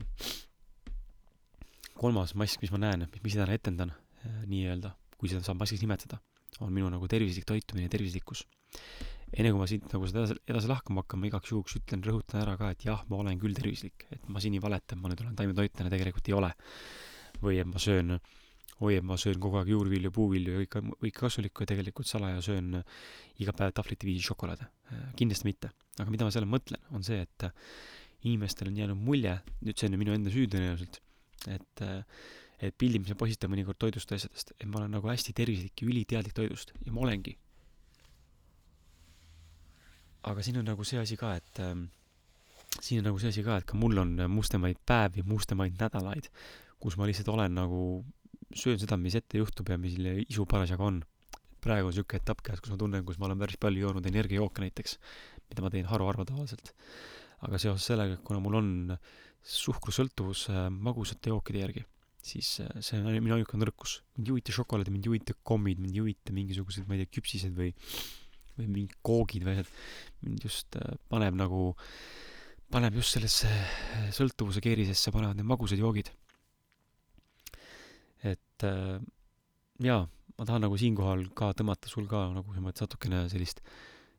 kolmas 2.00 2.32
mask, 2.38 2.62
mis 2.64 2.72
ma 2.72 2.80
näen, 2.86 3.04
mis 3.20 3.36
ma 3.36 3.42
täna 3.42 3.58
etendan 3.58 3.92
eh, 3.92 4.40
nii-öelda, 4.48 4.94
kui 5.20 5.28
seda 5.28 5.44
saab 5.44 5.60
maskiks 5.60 5.84
nimetada, 5.84 6.16
on 6.64 6.72
minu 6.72 6.88
nagu 6.88 7.08
tervislik 7.10 7.44
toitumine 7.44 7.90
ja 7.90 7.92
tervislikkus. 7.92 8.46
Enne 9.30 9.52
kui 9.52 9.60
ma 9.60 9.68
siit 9.70 9.86
nagu 9.92 10.08
seda 10.10 10.24
edasi, 10.24 10.40
edasi 10.50 10.70
lahkama 10.70 11.04
hakkan, 11.04 11.22
ma 11.22 11.30
igaks 11.30 11.52
juhuks 11.52 11.78
ütlen, 11.78 12.02
rõhutan 12.06 12.42
ära 12.42 12.56
ka, 12.58 12.72
et 12.74 12.84
jah, 12.88 13.04
ma 13.10 13.22
olen 13.22 13.38
küll 13.40 13.54
tervislik, 13.54 14.08
et 14.10 14.28
ma 14.28 14.42
siin 14.42 14.56
ei 14.58 14.62
valeta, 14.62 14.96
et 14.96 15.02
ma 15.02 15.12
nüüd 15.12 15.22
olen 15.22 15.38
taimetoitlane, 15.38 15.92
tegelikult 15.92 16.30
ei 16.30 16.38
ole. 16.38 16.54
või 17.40 17.56
et 17.56 17.68
ma 17.70 17.80
söön 17.80 18.18
äh, 18.18 18.32
oi, 18.80 18.96
et 18.96 19.04
ma 19.04 19.16
söön 19.20 19.40
kogu 19.40 19.60
aeg 19.60 19.70
juurvilju, 19.74 20.10
puuvilju 20.14 20.54
ja 20.54 20.62
kõike, 20.64 20.82
kõike 21.02 21.20
kasulikku 21.20 21.64
ja 21.64 21.70
tegelikult 21.72 22.08
salaja 22.08 22.40
söön 22.44 22.78
iga 23.40 23.54
päev 23.56 23.74
tahvlite 23.76 24.08
viisi 24.08 24.24
šokolaade. 24.24 24.68
kindlasti 25.16 25.46
mitte. 25.46 25.70
aga 26.00 26.10
mida 26.10 26.24
ma 26.24 26.32
selle 26.34 26.48
mõtlen, 26.48 26.80
on 26.96 27.04
see, 27.04 27.20
et 27.20 27.50
inimestel 28.24 28.70
on 28.70 28.78
jäänud 28.80 29.00
mulje, 29.00 29.36
nüüd 29.60 29.76
see 29.76 29.88
on 29.88 29.96
ju 29.96 30.00
minu 30.00 30.16
enda 30.16 30.32
süü 30.32 30.48
tõenäoliselt, 30.48 31.00
et 31.48 31.84
et 32.60 32.74
pildid, 32.76 33.00
mis 33.00 33.12
ma 33.14 33.16
postitan 33.16 33.48
mõnikord 33.48 33.78
toidust 33.80 34.10
ja 34.12 34.18
asjadest, 34.20 34.52
et 34.58 34.66
ma 34.68 34.82
olen 34.82 34.90
nagu 34.92 35.08
hästi 35.08 35.32
tervislik 35.32 35.80
ja 35.80 35.86
üliteadlik 35.88 36.34
toidust 36.36 36.74
ja 36.84 36.92
ma 36.92 37.06
olengi. 37.06 37.36
Aga 40.28 40.44
siin 40.44 40.60
on 40.60 40.68
nagu 40.68 40.84
see 40.84 41.00
asi 41.00 41.16
ka, 41.20 41.34
et 41.40 41.62
äh, 41.64 41.74
siin 42.78 43.00
on 43.00 43.10
nagu 43.10 43.20
see 43.22 43.32
asi 43.32 43.44
ka, 43.46 43.60
et 43.60 43.68
ka 43.68 43.78
mul 43.78 43.98
on 44.02 44.16
mustemaid 44.32 44.80
päevi, 44.86 45.24
mustemaid 45.26 45.78
nädalaid, 45.80 46.30
kus 46.80 46.96
ma 46.96 47.08
lihtsalt 47.08 47.28
olen 47.32 47.56
nagu 47.58 47.80
söön 48.56 48.80
seda, 48.80 48.98
mis 48.98 49.14
ette 49.18 49.38
juhtub 49.38 49.68
ja 49.70 49.78
mis 49.78 49.96
isu 50.26 50.46
parasjagu 50.48 50.86
on. 50.86 51.00
praegu 51.60 51.90
on 51.90 51.92
niisugune 51.92 52.22
etapp 52.22 52.40
käes, 52.40 52.60
kus 52.64 52.72
ma 52.72 52.78
tunnen, 52.80 53.02
kus 53.04 53.18
ma 53.20 53.26
olen 53.26 53.38
päris 53.38 53.58
palju 53.60 53.82
joonud 53.82 54.06
energiajooke 54.08 54.62
näiteks, 54.64 54.96
mida 55.50 55.60
ma 55.60 55.70
teen 55.70 55.88
haruharva 55.90 56.24
tavaliselt. 56.24 56.72
aga 57.44 57.58
seoses 57.60 57.84
sellega, 57.88 58.16
et 58.16 58.24
kuna 58.24 58.40
mul 58.40 58.56
on 58.58 58.70
suhkrusõltuvus 59.44 60.48
äh, 60.52 60.68
magusate 60.72 61.32
jookide 61.32 61.62
järgi, 61.62 61.84
siis 62.24 62.48
äh, 62.64 62.72
see 62.84 63.00
on 63.00 63.12
minu 63.12 63.36
ainuke 63.36 63.60
nõrkus. 63.60 64.00
mind 64.16 64.28
ei 64.28 64.34
huvita 64.34 64.56
šokolaad, 64.56 64.90
mind 64.92 65.06
ei 65.06 65.12
huvita 65.12 65.36
kommid, 65.42 65.80
mind 65.80 65.96
ei 65.96 66.04
huvita 66.04 66.36
mingisugused, 66.36 66.88
ma 66.88 66.96
ei 66.96 67.04
tea, 67.04 67.14
küpsised 67.20 67.56
või, 67.56 67.72
või 68.60 68.70
mingid 68.70 68.96
koogid 69.06 69.44
või 69.46 69.58
asjad. 69.58 69.74
mind 70.24 70.46
just 70.46 70.76
äh, 70.78 70.96
paneb 71.08 71.36
nagu, 71.40 71.74
paneb 72.70 72.96
just 73.00 73.16
sellesse 73.16 73.50
sõltuvuse 74.14 74.62
keerisesse, 74.64 75.12
panevad 75.14 75.40
need 75.40 75.48
magusad 75.48 75.80
joogid 75.80 76.12
et 78.26 78.66
äh, 78.66 78.98
jaa, 79.84 80.02
ma 80.36 80.48
tahan 80.48 80.66
nagu 80.66 80.76
siinkohal 80.80 81.28
ka 81.36 81.52
tõmmata 81.56 81.90
sul 81.90 82.08
ka 82.10 82.26
nagu 82.34 82.52
selles 82.52 82.66
mõttes 82.66 82.84
natukene 82.84 83.22
sellist, 83.32 83.62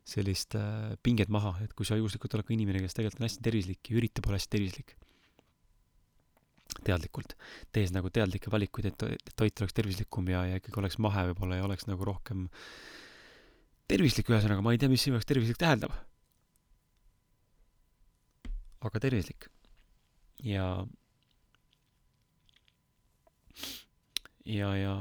sellist 0.07 0.57
äh, 0.57 0.95
pinget 1.05 1.31
maha, 1.33 1.55
et 1.65 1.75
kui 1.77 1.87
sa 1.87 1.99
juhuslikult 1.99 2.37
oled 2.37 2.47
ka 2.47 2.55
inimene, 2.55 2.81
kes 2.83 2.97
tegelikult 2.97 3.21
on 3.21 3.29
hästi 3.29 3.45
tervislik 3.45 3.91
ja 3.91 3.99
üritab 4.01 4.29
olla 4.29 4.39
hästi 4.41 4.53
tervislik, 4.57 4.95
teadlikult, 6.87 7.35
tehes 7.75 7.93
nagu 7.93 8.09
teadlikke 8.13 8.51
valikuid, 8.53 8.89
et, 8.93 9.31
toit 9.35 9.61
oleks 9.61 9.77
tervislikum 9.77 10.29
ja, 10.31 10.45
ja 10.49 10.61
ikkagi 10.61 10.81
oleks 10.81 10.97
mahe 11.03 11.27
võib-olla 11.29 11.59
ja 11.59 11.67
oleks 11.67 11.87
nagu 11.89 12.07
rohkem 12.07 12.47
tervislik, 13.91 14.31
ühesõnaga 14.31 14.63
ma 14.63 14.73
ei 14.73 14.81
tea, 14.81 14.91
mis 14.91 15.03
sinu 15.05 15.17
jaoks 15.17 15.29
tervislik 15.29 15.59
tähendab. 15.61 15.93
aga 18.81 18.99
tervislik. 18.99 19.45
ja 20.41 20.65
ja, 24.45 24.71
ja 24.73 24.93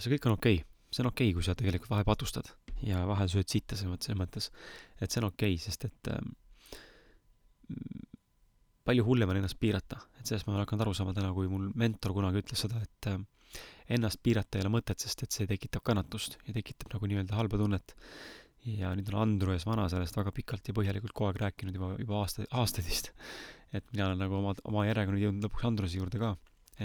see 0.00 0.14
kõik 0.14 0.30
on 0.30 0.38
okei 0.38 0.60
okay., 0.62 0.66
see 0.88 1.04
on 1.04 1.10
okei 1.10 1.28
okay,, 1.28 1.36
kui 1.36 1.44
sa 1.44 1.56
tegelikult 1.58 1.92
vahel 1.92 2.06
patustad 2.08 2.48
ja 2.84 3.02
vahel 3.08 3.28
sööd 3.28 3.50
sitta 3.50 3.76
selles 3.76 4.16
mõttes, 4.16 4.50
et 5.00 5.10
see 5.10 5.20
on 5.22 5.28
okei 5.28 5.56
okay,, 5.56 5.62
sest 5.62 5.88
et 5.88 6.12
ähm, 6.14 6.32
palju 8.88 9.04
hullem 9.04 9.28
on 9.32 9.42
ennast 9.42 9.58
piirata, 9.60 10.00
et 10.18 10.30
sellest 10.30 10.48
ma 10.48 10.54
olen 10.54 10.64
hakanud 10.64 10.86
aru 10.86 10.94
saama 10.96 11.12
täna, 11.16 11.34
kui 11.36 11.50
mul 11.50 11.68
mentor 11.76 12.14
kunagi 12.16 12.40
ütles 12.40 12.64
seda, 12.64 12.80
et 12.80 13.10
äh, 13.10 13.20
ennast 13.88 14.20
piirata 14.22 14.58
ei 14.58 14.64
ole 14.64 14.72
mõtet, 14.76 15.00
sest 15.00 15.22
et 15.24 15.34
see 15.34 15.48
tekitab 15.48 15.84
kannatust 15.86 16.36
ja 16.46 16.54
tekitab 16.56 16.92
nagu 16.94 17.08
nii-öelda 17.08 17.36
halba 17.38 17.60
tunnet. 17.60 17.94
ja 18.68 18.90
nüüd 18.92 19.08
on 19.14 19.20
Andrus 19.22 19.64
Vana 19.64 19.86
sellest 19.88 20.16
väga 20.18 20.32
pikalt 20.34 20.66
ja 20.68 20.74
põhjalikult 20.76 21.14
kogu 21.16 21.30
aeg 21.30 21.38
rääkinud 21.40 21.76
juba, 21.78 21.94
juba 21.96 22.18
aasta, 22.20 22.44
aastaid 22.50 22.84
vist. 22.88 23.12
et 23.76 23.84
mina 23.92 24.10
olen 24.10 24.20
nagu 24.24 24.34
oma, 24.40 24.54
oma 24.68 24.84
järjega 24.88 25.14
nüüd 25.14 25.24
jõudnud 25.26 25.46
lõpuks 25.48 25.68
Andruse 25.68 26.00
juurde 26.00 26.20
ka, 26.20 26.34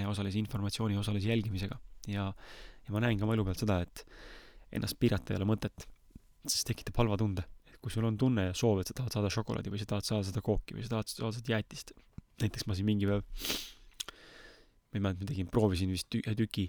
osalise 0.10 0.40
informatsiooni, 0.40 0.98
osalise 1.00 1.30
jälgimisega 1.30 1.78
ja, 2.12 2.30
ja 2.88 2.94
ma 2.96 3.02
näen 3.04 3.20
ka 3.20 3.28
oma 3.28 3.36
elu 3.38 3.46
pealt 3.48 3.62
seda, 3.62 3.80
et 3.84 4.06
ennast 4.74 4.98
piirata 5.00 5.34
ei 5.34 5.40
ole 5.40 5.48
mõtet, 5.48 5.86
sest 6.48 6.68
tekitab 6.70 7.04
halva 7.04 7.20
tunde. 7.20 7.46
kui 7.84 7.92
sul 7.92 8.06
on 8.08 8.16
tunne 8.16 8.46
ja 8.46 8.52
soov, 8.56 8.80
et 8.80 8.88
sa 8.88 8.94
tahad 8.96 9.12
saada 9.12 9.30
šokolaadi 9.34 9.68
või 9.68 9.80
sa 9.82 9.86
tahad 9.90 10.06
saada 10.08 10.24
seda 10.24 10.40
kooki 10.40 10.72
või 10.78 10.86
sa 10.86 10.94
tahad 10.94 11.10
saada 11.12 11.36
seda 11.36 11.52
jäätist, 11.52 11.92
näiteks 12.40 12.64
ma 12.70 12.78
siin 12.78 12.88
mingi 12.88 13.10
päev, 13.10 13.26
ma 14.94 15.00
ei 15.00 15.06
mäleta, 15.08 15.26
ma 15.26 15.32
tegin, 15.32 15.50
proovisin 15.52 15.92
vist 15.94 16.16
ühe 16.20 16.36
tüki 16.38 16.68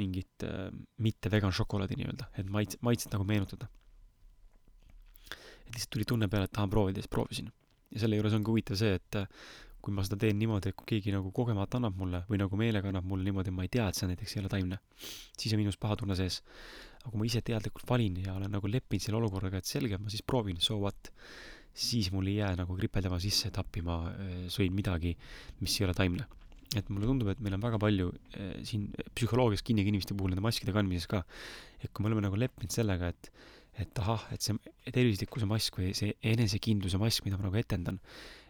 mingit 0.00 0.46
äh, 0.46 0.68
mitte 1.02 1.30
vegan 1.32 1.54
šokolaadi 1.54 1.98
nii-öelda, 2.00 2.30
et 2.40 2.48
maits-, 2.50 2.78
maitset 2.84 3.14
nagu 3.14 3.26
meenutada. 3.28 3.68
et 5.64 5.72
lihtsalt 5.72 5.92
tuli 5.96 6.04
tunne 6.04 6.28
peale, 6.28 6.48
et 6.48 6.52
tahan 6.52 6.70
proovida 6.70 7.00
ja 7.00 7.06
siis 7.06 7.14
proovisin. 7.14 7.52
ja 7.94 8.02
selle 8.02 8.18
juures 8.18 8.34
ongi 8.36 8.50
huvitav 8.50 8.76
see, 8.80 8.98
et 8.98 9.20
äh, 9.20 9.28
kui 9.84 9.92
ma 9.92 10.04
seda 10.06 10.16
teen 10.20 10.38
niimoodi, 10.40 10.72
et 10.72 10.76
kui 10.78 10.86
keegi 10.94 11.12
nagu 11.12 11.30
kogemata 11.36 11.76
annab 11.76 11.98
mulle 12.00 12.22
või 12.30 12.38
nagu 12.40 12.56
meelega 12.56 12.88
annab 12.88 13.04
mulle 13.08 13.26
niimoodi, 13.28 13.52
ma 13.52 13.66
ei 13.66 13.72
tea, 13.72 13.90
et 13.90 13.98
see 13.98 14.08
näiteks 14.08 14.36
ei 14.36 14.40
ole 14.40 14.50
taimne, 14.52 14.78
siis 15.36 15.52
on 15.52 15.60
minus 15.60 15.76
paha 15.80 15.98
tunne 16.00 16.16
sees. 16.18 16.40
aga 17.02 17.10
kui 17.10 17.20
ma 17.20 17.26
ise 17.28 17.42
teadlikult 17.44 17.84
valin 17.90 18.16
ja 18.24 18.36
olen 18.38 18.54
nagu 18.56 18.70
leppinud 18.70 19.04
selle 19.04 19.20
olukorraga, 19.20 19.60
et 19.60 19.68
selge, 19.68 19.98
ma 20.00 20.12
siis 20.12 20.24
proovin, 20.24 20.56
so 20.56 20.78
what, 20.80 21.10
siis 21.74 22.08
mul 22.14 22.30
ei 22.32 22.38
jää 22.38 22.54
nagu 22.62 22.76
kripeldama 22.78 23.18
sisse, 23.20 23.50
et 23.50 23.60
appi 23.60 23.84
ma 23.84 23.98
äh, 24.08 24.32
sõin 24.52 24.72
midagi, 24.72 25.12
mis 25.60 25.76
ei 25.80 25.88
ole 25.88 25.96
taimne. 26.00 26.26
Et 26.80 26.90
mulle 26.92 27.08
tundub, 27.08 27.30
et 27.32 27.40
meil 27.44 27.56
on 27.56 27.64
väga 27.64 27.80
palju 27.82 28.10
äh, 28.12 28.54
siin 28.66 28.88
psühholoogias 29.14 29.64
kinnige 29.66 29.92
inimeste 29.92 30.16
puhul 30.16 30.32
nende 30.32 30.44
maskide 30.44 30.74
kandmises 30.74 31.08
ka, 31.10 31.22
et 31.80 31.92
kui 31.92 32.04
me 32.04 32.10
oleme 32.10 32.26
nagu 32.26 32.38
leppinud 32.40 32.74
sellega, 32.74 33.12
et 33.14 33.30
et 33.82 33.98
ahah, 33.98 34.28
et 34.30 34.44
see 34.44 34.54
tervislikkuse 34.94 35.48
mask 35.50 35.80
või 35.80 35.88
see 35.98 36.12
enesekindluse 36.30 36.98
mask, 37.02 37.24
mida 37.26 37.38
ma 37.40 37.48
nagu 37.48 37.58
etendan, 37.58 37.98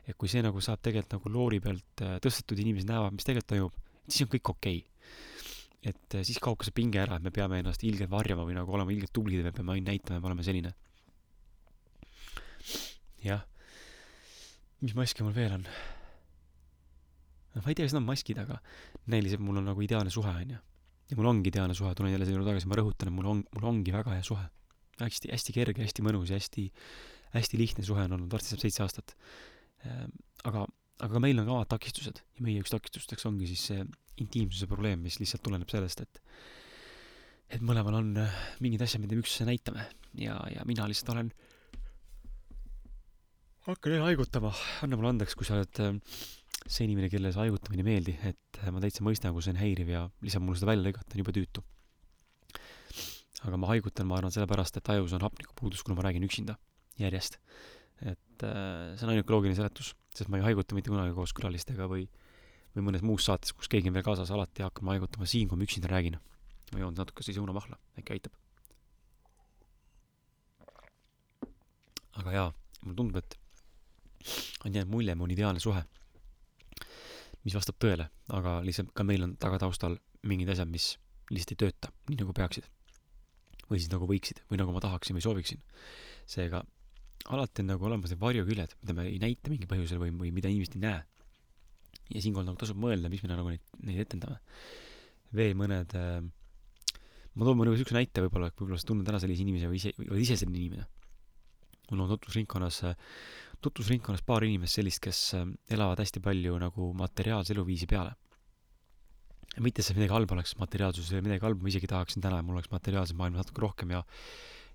et 0.04 0.16
kui 0.21 0.28
see 0.28 0.43
nagu 0.45 0.61
saab 0.64 0.83
tegelikult 0.85 1.16
nagu 1.16 1.33
loori 1.33 1.61
pealt 1.64 2.04
äh, 2.04 2.19
tõstetud, 2.25 2.61
inimesed 2.61 2.90
näevad, 2.90 3.16
mis 3.16 3.25
tegelikult 3.25 3.52
toimub, 3.54 3.78
siis 4.04 4.26
on 4.26 4.33
kõik 4.35 4.52
okei 4.52 4.83
okay. 4.83 5.88
et 5.95 6.19
äh, 6.19 6.26
siis 6.28 6.40
kaob 6.45 6.61
ka 6.61 6.69
see 6.69 6.76
pinge 6.76 7.00
ära, 7.00 7.16
et 7.16 7.25
me 7.25 7.33
peame 7.33 7.62
ennast 7.62 7.87
ilgelt 7.88 8.12
varjama 8.12 8.45
või 8.45 8.59
nagu 8.59 8.76
olema 8.76 8.93
ilgelt 8.93 9.14
tublid 9.16 9.40
ja 9.40 9.49
me 9.49 9.57
peame 9.57 9.78
ainult 9.78 9.95
näitama, 9.95 10.21
et 10.21 10.26
me 10.26 10.33
oleme 10.33 10.45
selline. 10.45 10.75
jah. 13.25 13.45
mis 14.85 14.97
maske 15.00 15.25
mul 15.25 15.37
veel 15.37 15.57
on? 15.57 15.69
Ma 17.62 17.70
ei 17.70 17.78
tea, 17.78 17.87
kas 17.87 17.94
need 17.94 18.02
on 18.02 18.08
maskid, 18.08 18.40
aga 18.42 18.58
näiliselt 19.14 19.42
mul 19.44 19.62
on 19.62 19.68
nagu 19.70 19.84
ideaalne 19.84 20.11
suhe, 20.11 20.34
onju. 20.44 20.61
ja 21.11 21.18
mul 21.18 21.30
ongi 21.30 21.52
ideaalne 21.52 21.76
suhe, 21.78 21.94
tulen 21.94 22.14
jälle 22.14 22.26
selle 22.26 22.40
juurde 22.40 22.50
tagasi, 22.50 22.70
ma 22.70 22.78
rõhutan, 22.80 23.11
et 23.11 23.16
mul 23.16 23.30
on, 23.30 23.42
mul 23.56 23.70
ongi 23.70 23.94
väga 23.94 24.16
hea 24.16 24.26
suhe. 24.26 24.46
hästi, 25.00 25.30
hästi 25.32 25.56
kerge, 25.56 25.82
hästi 25.82 26.06
mõnus 26.06 26.30
ja 26.30 26.38
hästi, 26.38 26.68
hästi 27.34 27.58
lihtne 27.58 27.84
suhe 27.87 28.06
on 28.06 28.16
olnud, 28.18 28.30
varsti 28.32 28.54
saab 28.54 28.62
seitse 28.62 28.82
aastat 28.87 29.16
Ehm, 29.84 30.12
aga, 30.49 30.64
aga 31.04 31.23
meil 31.23 31.40
on 31.40 31.49
ka 31.49 31.56
omad 31.58 31.70
takistused 31.75 32.20
ja 32.20 32.44
meie 32.44 32.62
üks 32.62 32.73
takistusteks 32.73 33.26
ongi 33.28 33.49
siis 33.50 33.64
see 33.70 33.84
intiimsuse 34.23 34.68
probleem, 34.70 35.02
mis 35.04 35.18
lihtsalt 35.20 35.44
tuleneb 35.44 35.70
sellest, 35.70 36.04
et 36.04 36.23
et 37.54 37.62
mõlemal 37.62 37.99
on 37.99 38.14
äh, 38.23 38.37
mingid 38.64 38.82
asjad, 38.82 39.02
mida 39.02 39.14
me 39.14 39.23
üksteisele 39.23 39.52
näitame 39.52 39.84
ja, 40.18 40.38
ja 40.50 40.62
mina 40.66 40.87
lihtsalt 40.88 41.12
olen 41.12 41.28
hakkan 43.66 43.92
jälle 43.92 44.06
haigutama, 44.08 44.54
anna 44.82 44.96
mulle 44.96 45.12
andeks, 45.12 45.37
kui 45.37 45.46
sa 45.46 45.58
oled 45.58 45.82
äh, 45.84 46.16
see 46.66 46.88
inimene, 46.88 47.11
kellele 47.12 47.33
see 47.35 47.44
haigutamine 47.44 47.85
ei 47.85 47.88
meeldi, 47.90 48.16
et 48.30 48.61
äh, 48.62 48.73
ma 48.73 48.80
täitsa 48.80 49.04
mõistan, 49.04 49.35
kui 49.37 49.44
see 49.44 49.52
on 49.54 49.61
häiriv 49.61 49.90
ja 49.92 50.06
lihtsalt 50.25 50.44
mul 50.47 50.56
seda 50.59 50.73
välja 50.73 50.88
lõigata 50.88 51.16
on 51.16 51.25
jube 51.25 51.35
tüütu. 51.37 51.64
aga 53.44 53.59
ma 53.61 53.68
haigutan, 53.68 54.09
ma 54.09 54.16
arvan, 54.16 54.33
sellepärast, 54.33 54.78
et 54.80 54.88
ajus 54.88 55.12
on 55.12 55.25
hapnikupuudus, 55.26 55.83
kuna 55.85 55.99
ma 55.99 56.06
räägin 56.06 56.25
üksinda 56.25 56.56
järjest 56.97 57.37
et 58.02 58.42
äh, 58.42 58.94
see 58.97 59.06
on 59.06 59.12
ainuke 59.14 59.33
loogiline 59.33 59.56
seletus, 59.56 59.92
sest 60.14 60.30
ma 60.30 60.40
ei 60.40 60.47
haiguta 60.49 60.76
mitte 60.76 60.92
kunagi 60.92 61.14
koos 61.16 61.35
külalistega 61.37 61.87
või, 61.90 62.06
või 62.75 62.87
mõnes 62.88 63.04
muus 63.06 63.26
saates, 63.28 63.54
kus 63.56 63.71
keegi 63.71 63.90
on 63.90 63.97
veel 63.97 64.06
kaasas, 64.06 64.33
alati 64.35 64.64
hakkan 64.66 64.87
ma 64.87 64.97
haigutama 64.97 65.28
siin, 65.30 65.49
kui 65.49 65.61
ma 65.61 65.66
üksinda 65.66 65.90
räägin. 65.90 66.18
ma 66.73 66.80
joon 66.80 66.97
natuke 66.99 67.23
siis 67.23 67.38
õunamahla, 67.38 67.78
äkki 68.00 68.16
aitab. 68.16 68.35
aga 72.14 72.33
jaa, 72.33 72.50
mulle 72.83 72.97
tundub, 72.97 73.16
et 73.18 73.38
on 74.64 74.75
jäänud 74.75 74.90
mulje, 74.90 75.14
mu 75.14 75.25
on 75.26 75.33
ideaalne 75.35 75.61
suhe, 75.61 75.83
mis 77.45 77.57
vastab 77.57 77.77
tõele, 77.81 78.09
aga 78.33 78.59
lihtsalt 78.65 78.93
ka 78.97 79.05
meil 79.07 79.25
on 79.27 79.35
tagataustal 79.41 79.99
mingid 80.25 80.51
asjad, 80.55 80.71
mis 80.71 80.95
lihtsalt 81.33 81.55
ei 81.55 81.61
tööta 81.65 81.93
nii, 82.09 82.21
nagu 82.23 82.37
peaksid. 82.37 82.69
või 83.65 83.81
siis 83.81 83.91
nagu 83.93 84.07
võiksid 84.09 84.43
või 84.51 84.61
nagu 84.61 84.73
ma 84.73 84.81
tahaksin 84.85 85.17
või 85.17 85.25
sooviksin. 85.25 85.61
seega 86.27 86.63
alati 87.33 87.63
on 87.63 87.73
nagu 87.73 87.87
olemas 87.89 88.13
need 88.13 88.21
varjuküljed, 88.21 88.77
mida 88.83 88.97
me 88.97 89.07
ei 89.09 89.19
näita 89.23 89.53
mingil 89.53 89.69
põhjusel 89.69 90.01
või, 90.01 90.13
või 90.13 90.33
mida 90.33 90.51
inimesed 90.53 90.77
ei 90.77 90.85
näe. 90.85 91.03
ja 92.13 92.21
siinkohal 92.21 92.49
nagu 92.51 92.61
tasub 92.61 92.81
mõelda, 92.81 93.09
miks 93.09 93.25
me 93.25 93.33
nagu 93.33 93.49
neid, 93.49 93.63
neid 93.81 94.03
etendame. 94.05 94.41
veel 95.33 95.55
mõned 95.57 95.95
äh,, 95.97 96.21
ma 97.35 97.47
toon 97.47 97.59
mõne 97.59 97.73
niisuguse 97.73 97.97
näite 97.97 98.25
võib-olla, 98.27 98.51
et 98.51 98.61
võib-olla 98.61 98.81
sa 98.81 98.91
tunned 98.91 99.09
ära 99.09 99.21
sellise 99.23 99.43
inimese 99.43 99.71
või 99.71 99.81
ise, 99.81 99.95
oled 100.05 100.21
ise 100.21 100.37
selline 100.37 100.61
inimene. 100.61 100.87
mul 101.91 102.05
on 102.05 102.13
tutvusringkonnas, 102.15 102.83
tutvusringkonnas 103.64 104.25
paar 104.26 104.44
inimest 104.47 104.78
sellist, 104.78 105.02
kes 105.04 105.23
äh, 105.38 105.47
elavad 105.76 106.02
hästi 106.02 106.23
palju 106.25 106.59
nagu 106.62 106.90
materiaalse 106.99 107.56
eluviisi 107.56 107.88
peale. 107.90 108.14
mitte, 109.62 109.80
et 109.80 109.87
see 109.87 109.94
midagi 109.94 110.11
halba 110.11 110.35
oleks, 110.35 110.56
materiaalsus 110.59 111.12
ei 111.12 111.21
ole 111.21 111.28
midagi 111.28 111.47
halba, 111.47 111.62
ma 111.62 111.71
isegi 111.71 111.87
tahaksin 111.90 112.23
täna, 112.25 112.40
et 112.40 112.47
mul 112.47 112.59
oleks 112.59 112.73
materiaalset 112.73 113.16
maailma 113.16 113.38
natuke 113.38 113.62
rohkem 113.62 113.92
ja 113.94 114.02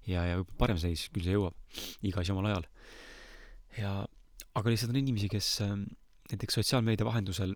ja, 0.08 0.26
ja 0.26 0.44
parem 0.60 0.80
seis, 0.80 1.08
küll 1.14 1.26
see 1.26 1.36
jõuab, 1.36 1.56
iga 2.06 2.22
asi 2.22 2.34
omal 2.34 2.50
ajal. 2.50 2.68
ja, 3.78 3.94
aga 4.60 4.72
lihtsalt 4.72 4.94
on 4.94 5.02
inimesi, 5.02 5.30
kes 5.32 5.50
ähm, 5.66 5.84
näiteks 6.32 6.60
sotsiaalmeedia 6.60 7.08
vahendusel 7.08 7.56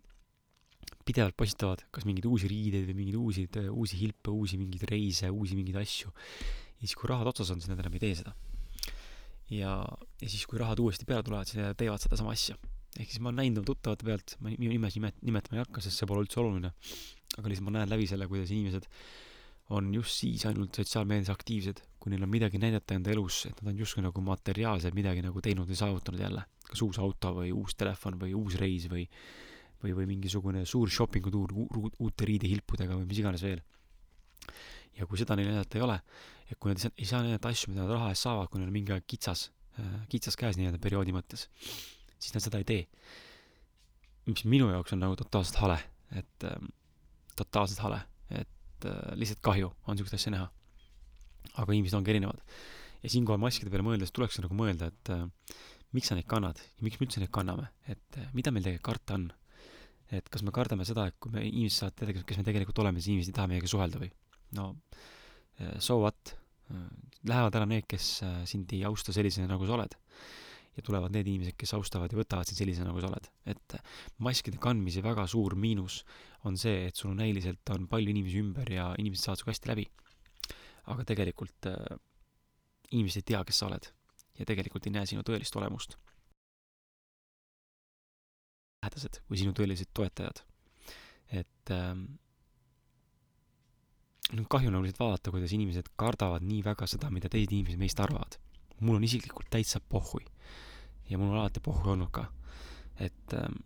pidevalt 1.07 1.35
postitavad 1.39 1.83
kas 1.93 2.05
mingeid 2.07 2.27
uusi 2.29 2.49
riideid 2.51 2.87
või 2.89 2.97
mingeid 3.01 3.19
uusi, 3.19 3.45
uusi 3.71 3.99
hilpe, 3.99 4.31
uusi 4.31 4.59
mingeid 4.59 4.85
reise, 4.89 5.29
uusi 5.31 5.57
mingeid 5.59 5.79
asju. 5.81 6.11
ja 6.11 6.85
siis, 6.85 6.95
kui 6.99 7.09
rahad 7.11 7.27
otsas 7.31 7.51
on, 7.51 7.61
siis 7.61 7.71
nad 7.71 7.81
enam 7.83 7.95
ei 7.97 8.03
tee 8.03 8.15
seda. 8.19 8.35
Ja, 9.51 9.73
ja 10.21 10.29
siis, 10.29 10.45
kui 10.47 10.61
rahad 10.61 10.79
uuesti 10.79 11.07
peale 11.09 11.25
tulevad, 11.25 11.49
siis 11.49 11.61
nad 11.61 11.77
teevad 11.79 12.03
sedasama 12.03 12.31
asja. 12.35 12.55
ehk 12.99 13.09
siis 13.09 13.19
ma 13.19 13.31
olen 13.31 13.41
näinud 13.41 13.65
tuttavate 13.65 14.05
pealt, 14.05 14.35
ma 14.39 14.53
nimes 14.53 14.97
nimet-, 14.99 15.21
nimetama 15.25 15.59
ei 15.59 15.65
hakka, 15.65 15.81
sest 15.81 15.99
see 15.99 16.09
pole 16.09 16.23
üldse 16.25 16.39
oluline, 16.39 16.73
aga 17.37 17.49
lihtsalt 17.49 17.67
ma 17.67 17.77
näen 17.79 17.89
läbi 17.89 18.07
selle, 18.09 18.27
kuidas 18.29 18.53
inimesed 18.53 18.89
on 19.73 19.93
just 19.95 20.19
siis 20.19 20.43
ainult 20.45 20.75
sotsiaalmeedias 20.75 21.31
aktiivsed, 21.31 21.79
kui 21.99 22.11
neil 22.11 22.25
on 22.25 22.31
midagi 22.31 22.59
näidata 22.59 22.97
enda 22.97 23.13
elus, 23.13 23.45
et 23.47 23.61
nad 23.61 23.71
on 23.71 23.79
justkui 23.79 24.03
nagu 24.03 24.23
materiaalselt 24.25 24.95
midagi 24.97 25.23
nagu 25.23 25.41
teinud 25.41 25.69
või 25.69 25.79
saavutanud 25.79 26.19
jälle. 26.19 26.43
kas 26.67 26.81
uus 26.81 26.99
auto 26.99 27.33
või 27.37 27.51
uus 27.53 27.75
telefon 27.75 28.17
või 28.19 28.33
uus 28.33 28.55
reis 28.59 28.87
või, 28.91 29.05
või, 29.83 29.93
või 29.95 30.07
mingisugune 30.13 30.65
suur 30.65 30.89
shopping 30.91 31.27
utuur 31.27 31.53
uute 31.53 32.25
riidehilpudega 32.27 32.97
või 32.97 33.07
mis 33.07 33.19
iganes 33.23 33.43
veel. 33.43 33.61
ja 34.97 35.05
kui 35.07 35.17
seda 35.17 35.35
neil 35.35 35.49
näidata 35.51 35.79
ei 35.79 35.85
ole, 35.87 35.99
et 36.49 36.57
kui 36.59 36.73
nad 36.73 36.85
ei 36.91 37.09
saa 37.09 37.23
näidata 37.25 37.51
asju, 37.53 37.73
mida 37.73 37.85
nad 37.85 37.95
raha 37.95 38.13
eest 38.13 38.27
saavad, 38.27 38.49
kui 38.51 38.61
neil 38.61 38.71
on 38.71 38.77
mingi 38.77 38.95
aeg 38.95 39.05
kitsas, 39.09 39.49
äh, 39.79 39.93
kitsas 40.11 40.39
käes 40.39 40.59
nii-öelda 40.59 40.81
perioodi 40.83 41.15
mõttes, 41.15 41.47
siis 42.17 42.33
nad 42.35 42.45
seda 42.45 42.61
ei 42.61 42.67
tee. 42.67 42.87
mis 44.25 44.45
minu 44.47 44.69
jaoks 44.71 44.93
on 44.95 45.01
nagu 45.03 45.15
totaalselt 45.19 45.57
hale, 45.59 45.79
et 46.15 46.47
ähm, 46.47 46.69
totaalselt 47.35 47.81
hale, 47.83 48.03
et 48.31 48.87
äh, 48.87 48.99
lihtsalt 49.19 49.41
kahju 49.43 49.73
on 49.87 49.97
niisugust 49.97 50.15
asja 50.19 50.31
näha 50.31 50.51
aga 51.59 51.75
inimesed 51.75 51.97
ongi 51.97 52.13
erinevad. 52.13 52.41
ja 53.03 53.11
siinkohal 53.11 53.41
maskide 53.41 53.71
peale 53.71 53.83
mõeldes 53.83 54.13
tuleks 54.15 54.39
nagu 54.39 54.55
mõelda, 54.55 54.89
et 54.93 55.11
äh, 55.11 55.25
miks 55.95 56.09
sa 56.09 56.15
neid 56.17 56.27
kannad 56.29 56.59
ja 56.61 56.85
miks 56.85 56.99
me 56.99 57.07
üldse 57.07 57.21
neid 57.21 57.33
kanname, 57.35 57.67
et 57.91 58.19
äh, 58.19 58.29
mida 58.37 58.53
meil 58.55 58.65
tegelikult 58.65 58.87
karta 58.93 59.17
on. 59.19 59.31
et 60.13 60.29
kas 60.29 60.43
me 60.45 60.53
kardame 60.53 60.85
seda, 60.85 61.07
et 61.09 61.17
kui 61.19 61.33
me 61.33 61.43
inimesed 61.43 61.81
saavad 61.81 61.97
teada, 61.99 62.23
kes 62.27 62.39
me 62.39 62.45
tegelikult 62.47 62.79
oleme, 62.83 63.01
siis 63.01 63.13
inimesed 63.13 63.33
ei 63.33 63.37
taha 63.39 63.51
meiega 63.51 63.69
suhelda 63.69 64.01
või? 64.01 64.11
no 64.57 64.69
so 65.79 65.99
what 66.01 66.35
äh,, 66.71 66.87
lähevad 67.23 67.55
ära 67.55 67.67
need, 67.69 67.87
kes 67.89 68.07
äh, 68.25 68.43
sind 68.49 68.71
ei 68.75 68.83
austa 68.87 69.13
sellisena, 69.15 69.47
nagu 69.51 69.67
sa 69.67 69.77
oled. 69.77 69.95
ja 70.73 70.81
tulevad 70.81 71.13
need 71.13 71.27
inimesed, 71.29 71.53
kes 71.53 71.75
austavad 71.77 72.09
ja 72.09 72.17
võtavad 72.17 72.49
sind 72.49 72.57
sellisena, 72.57 72.87
nagu 72.89 73.01
sa 73.01 73.11
oled. 73.11 73.27
et 73.45 73.75
maskide 74.25 74.57
kandmise 74.61 75.03
väga 75.05 75.27
suur 75.29 75.55
miinus 75.55 76.01
on 76.49 76.57
see, 76.57 76.87
et 76.89 76.97
sul 76.97 77.13
näiliselt 77.15 77.69
on 77.75 77.85
palju 77.87 78.09
inimesi 78.09 78.41
ümber 78.41 78.71
ja 78.73 78.87
inimesed 78.97 79.27
saavad 79.27 79.39
sinuga 79.41 79.53
hästi 79.53 79.69
läbi. 79.69 79.85
aga 80.93 81.05
tegelikult 81.13 81.69
äh, 81.69 81.99
inimesed 82.91 83.23
ei 83.23 83.29
tea, 83.33 83.43
kes 83.45 83.61
sa 83.61 83.69
oled 83.69 83.91
ja 84.39 84.47
tegelikult 84.49 84.87
ei 84.87 84.95
näe 84.95 85.05
sinu 85.09 85.23
tõelist 85.25 85.55
olemust. 85.59 85.97
lähedased 88.83 89.21
või 89.29 89.39
sinu 89.39 89.53
tõelised 89.55 89.93
toetajad. 89.95 90.43
et 91.31 91.71
ähm, 91.71 92.03
kahju 94.31 94.71
nagu 94.71 94.83
lihtsalt 94.83 95.03
vaadata, 95.03 95.31
kuidas 95.31 95.53
inimesed 95.55 95.91
kardavad 95.99 96.45
nii 96.47 96.61
väga 96.65 96.87
seda, 96.89 97.09
mida 97.13 97.29
teised 97.29 97.51
inimesed 97.51 97.79
meist 97.79 97.99
arvavad. 97.99 98.39
mul 98.79 98.95
on 98.95 99.03
isiklikult 99.03 99.47
täitsa 99.49 99.79
pohhui. 99.79 100.25
ja 101.09 101.17
mul 101.17 101.31
on 101.33 101.39
alati 101.39 101.59
pohhui 101.59 101.91
olnud 101.93 102.11
ka. 102.11 102.31
et 102.99 103.33
ähm, 103.33 103.61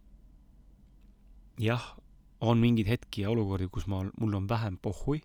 jah, 1.59 1.95
on 2.41 2.57
mingeid 2.57 2.87
hetki 2.87 3.21
ja 3.21 3.29
olukordi, 3.29 3.67
kus 3.67 3.87
ma, 3.87 4.03
mul 4.19 4.33
on 4.33 4.49
vähem 4.49 4.77
pohhui, 4.77 5.21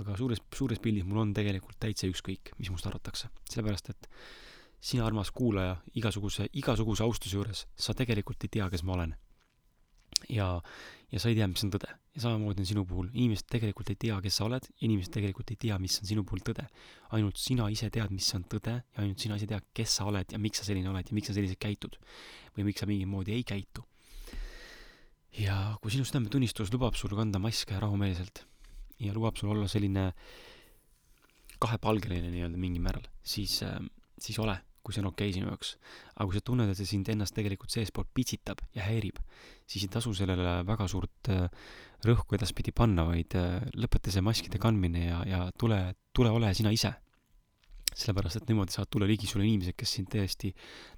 aga 0.00 0.16
suures, 0.16 0.42
suures 0.54 0.80
pildis 0.80 1.04
mul 1.04 1.22
on 1.22 1.34
tegelikult 1.34 1.78
täitsa 1.80 2.08
ükskõik, 2.10 2.54
mis 2.58 2.70
must 2.70 2.86
arvatakse. 2.86 3.28
sellepärast, 3.50 3.90
et 3.90 4.08
sina, 4.80 5.06
armas 5.06 5.30
kuulaja, 5.30 5.76
igasuguse, 5.94 6.48
igasuguse 6.52 7.04
austuse 7.04 7.36
juures, 7.36 7.66
sa 7.76 7.94
tegelikult 7.94 8.44
ei 8.44 8.48
tea, 8.58 8.70
kes 8.70 8.82
ma 8.84 8.98
olen 8.98 9.14
ja, 10.32 10.48
ja 11.12 11.20
sa 11.20 11.30
ei 11.30 11.36
tea, 11.38 11.48
mis 11.50 11.64
on 11.66 11.72
tõde. 11.74 11.90
ja 12.14 12.22
samamoodi 12.22 12.62
on 12.62 12.68
sinu 12.68 12.84
puhul, 12.86 13.08
inimesed 13.10 13.48
tegelikult 13.50 13.90
ei 13.90 13.98
tea, 13.98 14.16
kes 14.22 14.36
sa 14.38 14.44
oled, 14.46 14.66
inimesed 14.86 15.12
tegelikult 15.16 15.50
ei 15.50 15.58
tea, 15.64 15.78
mis 15.82 15.96
on 16.00 16.08
sinu 16.10 16.24
puhul 16.24 16.44
tõde. 16.46 16.66
ainult 17.16 17.40
sina 17.40 17.68
ise 17.70 17.90
tead, 17.90 18.12
mis 18.14 18.28
on 18.36 18.44
tõde 18.50 18.76
ja 18.80 19.02
ainult 19.02 19.22
sina 19.22 19.38
ise 19.40 19.48
tead, 19.50 19.66
kes 19.74 19.98
sa 19.98 20.06
oled 20.10 20.32
ja 20.32 20.38
miks 20.38 20.62
sa 20.62 20.68
selline 20.68 20.90
oled 20.90 21.10
ja 21.10 21.16
miks 21.16 21.30
sa 21.30 21.36
selliselt 21.36 21.60
käitud. 21.62 21.98
või 22.56 22.70
miks 22.70 22.80
sa 22.80 22.86
mingit 22.86 23.10
moodi 23.10 23.34
ei 23.34 23.44
käitu. 23.44 23.84
ja 25.38 25.76
kui 25.82 25.90
sinu 25.90 26.04
südametunnistus 26.04 26.72
lubab 26.72 26.94
sul 26.94 27.16
kanda 27.16 27.38
maske 27.38 27.78
rahumeelselt 27.78 28.44
ja 29.00 29.12
lubab 29.12 29.36
sul 29.36 29.50
olla 29.50 29.66
selline 29.68 30.12
kahepalgeline 31.58 32.30
nii-öelda 32.30 32.58
mingil 32.58 32.82
määral, 32.82 33.06
siis, 33.22 33.62
siis 34.18 34.38
ole 34.38 34.58
kui 34.84 34.94
see 34.94 35.00
on 35.00 35.08
okei 35.10 35.30
okay 35.30 35.38
sinu 35.38 35.48
jaoks. 35.48 35.74
aga 36.14 36.26
kui 36.28 36.36
sa 36.36 36.44
tunned, 36.44 36.70
et 36.70 36.78
see 36.78 36.90
sind 36.90 37.08
ennast 37.12 37.34
tegelikult 37.36 37.72
seestpoolt 37.72 38.10
pitsitab 38.14 38.60
ja 38.76 38.84
häirib, 38.84 39.20
siis 39.66 39.86
ei 39.86 39.92
tasu 39.96 40.12
sellele 40.16 40.58
väga 40.68 40.88
suurt 40.90 41.30
äh, 41.32 41.48
rõhku 42.04 42.36
edaspidi 42.36 42.74
panna, 42.76 43.06
vaid 43.08 43.36
äh, 43.40 43.64
lõpeta 43.80 44.12
see 44.12 44.24
maskide 44.24 44.60
kandmine 44.60 45.06
ja, 45.06 45.22
ja 45.28 45.40
tule, 45.58 45.80
tule 46.12 46.34
ole 46.34 46.52
sina 46.54 46.74
ise. 46.74 46.92
sellepärast, 47.94 48.40
et 48.40 48.48
niimoodi 48.50 48.74
saavad 48.74 48.88
tulla 48.90 49.06
ligi 49.06 49.28
sulle 49.30 49.44
inimesed, 49.46 49.76
kes 49.78 49.90
sind 49.96 50.08
tõesti 50.10 50.48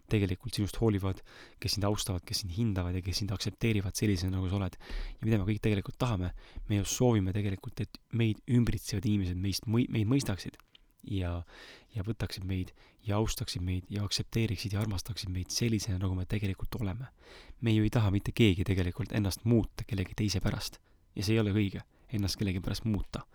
tegelikult 0.08 0.56
sinust 0.56 0.78
hoolivad, 0.80 1.18
kes 1.60 1.74
sind 1.76 1.84
austavad, 1.84 2.24
kes 2.24 2.40
sind 2.40 2.54
hindavad 2.56 2.96
ja 2.96 3.02
kes 3.04 3.20
sind 3.20 3.34
aktsepteerivad 3.36 3.98
sellisena, 3.98 4.32
nagu 4.38 4.48
sa 4.48 4.56
oled. 4.56 4.78
ja 5.20 5.28
mida 5.28 5.38
me 5.38 5.44
kõik 5.44 5.60
tegelikult 5.60 5.98
tahame, 6.00 6.32
me 6.70 6.80
ju 6.80 6.88
soovime 6.88 7.36
tegelikult, 7.36 7.84
et 7.84 8.00
meid 8.16 8.40
ümbritsevad 8.48 9.04
inimesed 9.04 9.36
meist, 9.36 9.68
meid 9.68 10.08
mõistaksid 10.08 10.56
ja, 11.06 11.42
ja 11.94 12.04
võtaksid 12.06 12.44
meid 12.44 12.72
ja 13.06 13.16
austaksid 13.16 13.62
meid 13.62 13.86
ja 13.90 14.04
aktsepteeriksid 14.04 14.74
ja 14.74 14.80
armastaksid 14.82 15.30
meid 15.32 15.52
sellisena, 15.54 15.98
nagu 16.02 16.14
me 16.14 16.26
tegelikult 16.26 16.74
oleme. 16.80 17.06
me 17.60 17.72
ju 17.72 17.82
ei 17.82 17.90
taha 17.90 18.10
mitte 18.10 18.32
keegi 18.32 18.64
tegelikult 18.64 19.12
ennast 19.12 19.44
muuta 19.44 19.84
kellegi 19.86 20.14
teise 20.16 20.40
pärast. 20.40 20.80
ja 21.14 21.22
see 21.22 21.34
ei 21.34 21.40
ole 21.40 21.52
õige, 21.52 21.82
ennast 22.12 22.36
kellegi 22.36 22.60
pärast 22.60 22.84
muuta. 22.84 23.26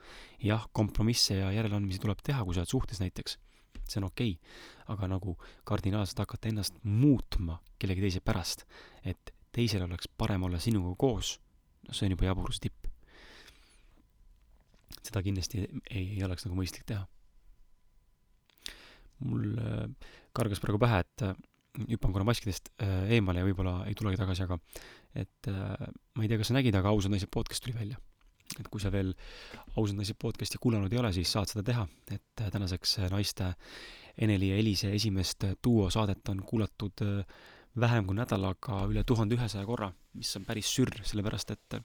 jah, 0.44 0.68
kompromisse 0.72 1.36
ja 1.36 1.52
järeleandmisi 1.52 2.00
tuleb 2.00 2.20
teha, 2.24 2.44
kui 2.44 2.54
sa 2.54 2.62
oled 2.62 2.74
suhtes 2.74 3.00
näiteks, 3.00 3.38
see 3.88 4.02
on 4.02 4.10
okei 4.10 4.34
okay., 4.36 4.96
aga 4.96 5.08
nagu 5.08 5.38
kardinaalselt 5.64 6.20
hakata 6.20 6.50
ennast 6.50 6.76
muutma 6.84 7.62
kellegi 7.80 8.02
teise 8.02 8.20
pärast, 8.20 8.66
et 9.06 9.34
teisel 9.52 9.88
oleks 9.88 10.12
parem 10.18 10.44
olla 10.44 10.60
sinuga 10.60 10.96
koos, 10.98 11.40
no 11.88 11.94
see 11.94 12.10
on 12.10 12.18
juba 12.18 12.28
jaburuse 12.28 12.60
tipp. 12.68 12.88
seda 15.02 15.24
kindlasti 15.24 15.64
ei, 15.90 16.18
ei 16.18 16.24
oleks 16.24 16.46
nagu 16.46 16.60
mõistlik 16.60 16.84
teha 16.86 17.08
mul 19.26 19.56
äh, 19.60 19.88
kargas 20.36 20.62
praegu 20.64 20.80
pähe, 20.82 21.02
et 21.04 21.26
äh, 21.26 21.36
hüppan 21.94 22.14
korra 22.14 22.28
maskidest 22.28 22.72
äh, 22.84 23.12
eemale 23.18 23.42
ja 23.42 23.48
võib-olla 23.48 23.82
ei 23.90 23.96
tulegi 23.98 24.20
tagasi, 24.20 24.46
aga 24.48 24.60
et 25.16 25.50
ma 25.52 26.24
ei 26.24 26.30
tea, 26.32 26.40
kas 26.40 26.52
sa 26.52 26.56
nägid, 26.56 26.76
aga 26.80 26.92
Ausad 26.94 27.12
naised 27.12 27.28
podcast 27.32 27.64
tuli 27.66 27.76
välja. 27.76 27.98
et 28.60 28.68
kui 28.72 28.80
sa 28.84 28.92
veel 28.92 29.14
Ausad 29.76 29.98
naised 29.98 30.16
podcasti 30.20 30.60
kuulanud 30.60 30.92
ei 30.92 31.00
ole, 31.00 31.12
siis 31.16 31.32
saad 31.32 31.52
seda 31.52 31.64
teha, 31.68 31.88
et 32.12 32.46
tänaseks 32.52 32.98
naiste 33.12 33.54
Eneli 34.22 34.52
ja 34.52 34.60
Elise 34.60 34.92
esimest 34.96 35.44
duosaadet 35.64 36.30
on 36.30 36.42
kuulatud 36.48 37.04
vähem 37.80 38.08
kui 38.08 38.16
nädalaga 38.16 38.82
üle 38.92 39.04
tuhande 39.08 39.36
ühesaja 39.36 39.64
korra, 39.68 39.92
mis 40.20 40.32
on 40.36 40.48
päris 40.48 40.72
sürr, 40.76 41.00
sellepärast 41.08 41.56
et 41.56 41.80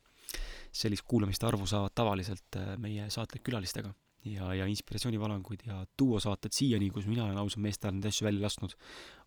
sellist 0.75 1.07
kuulamiste 1.07 1.46
arvu 1.46 1.66
saavad 1.70 1.94
tavaliselt 1.94 2.59
meie 2.83 3.07
saated 3.11 3.42
külalistega 3.46 3.94
ja, 4.24 4.55
ja 4.55 4.66
inspiratsioonivalanguid 4.66 5.66
ja 5.66 5.83
duosaated 5.98 6.55
siiani, 6.55 6.90
kus 6.90 7.07
mina 7.07 7.24
olen 7.24 7.38
ausalt 7.38 7.62
meeste 7.62 7.87
ajal 7.87 7.98
neid 7.98 8.09
asju 8.11 8.26
välja 8.26 8.46
lasknud, 8.46 8.74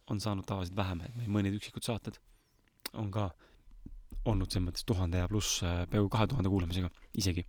on 0.10 0.20
saanud 0.24 0.48
tavaliselt 0.48 0.78
vähem, 0.78 1.06
et 1.06 1.30
mõned 1.30 1.56
üksikud 1.60 1.86
saated 1.86 2.20
on 2.98 3.12
ka 3.14 3.30
olnud 4.30 4.52
selles 4.52 4.66
mõttes 4.68 4.86
tuhande 4.88 5.22
ja 5.22 5.30
pluss, 5.32 5.62
äh, 5.64 5.86
peaaegu 5.90 6.10
kahe 6.12 6.28
tuhande 6.32 6.52
kuulamisega 6.52 6.90
isegi. 7.22 7.46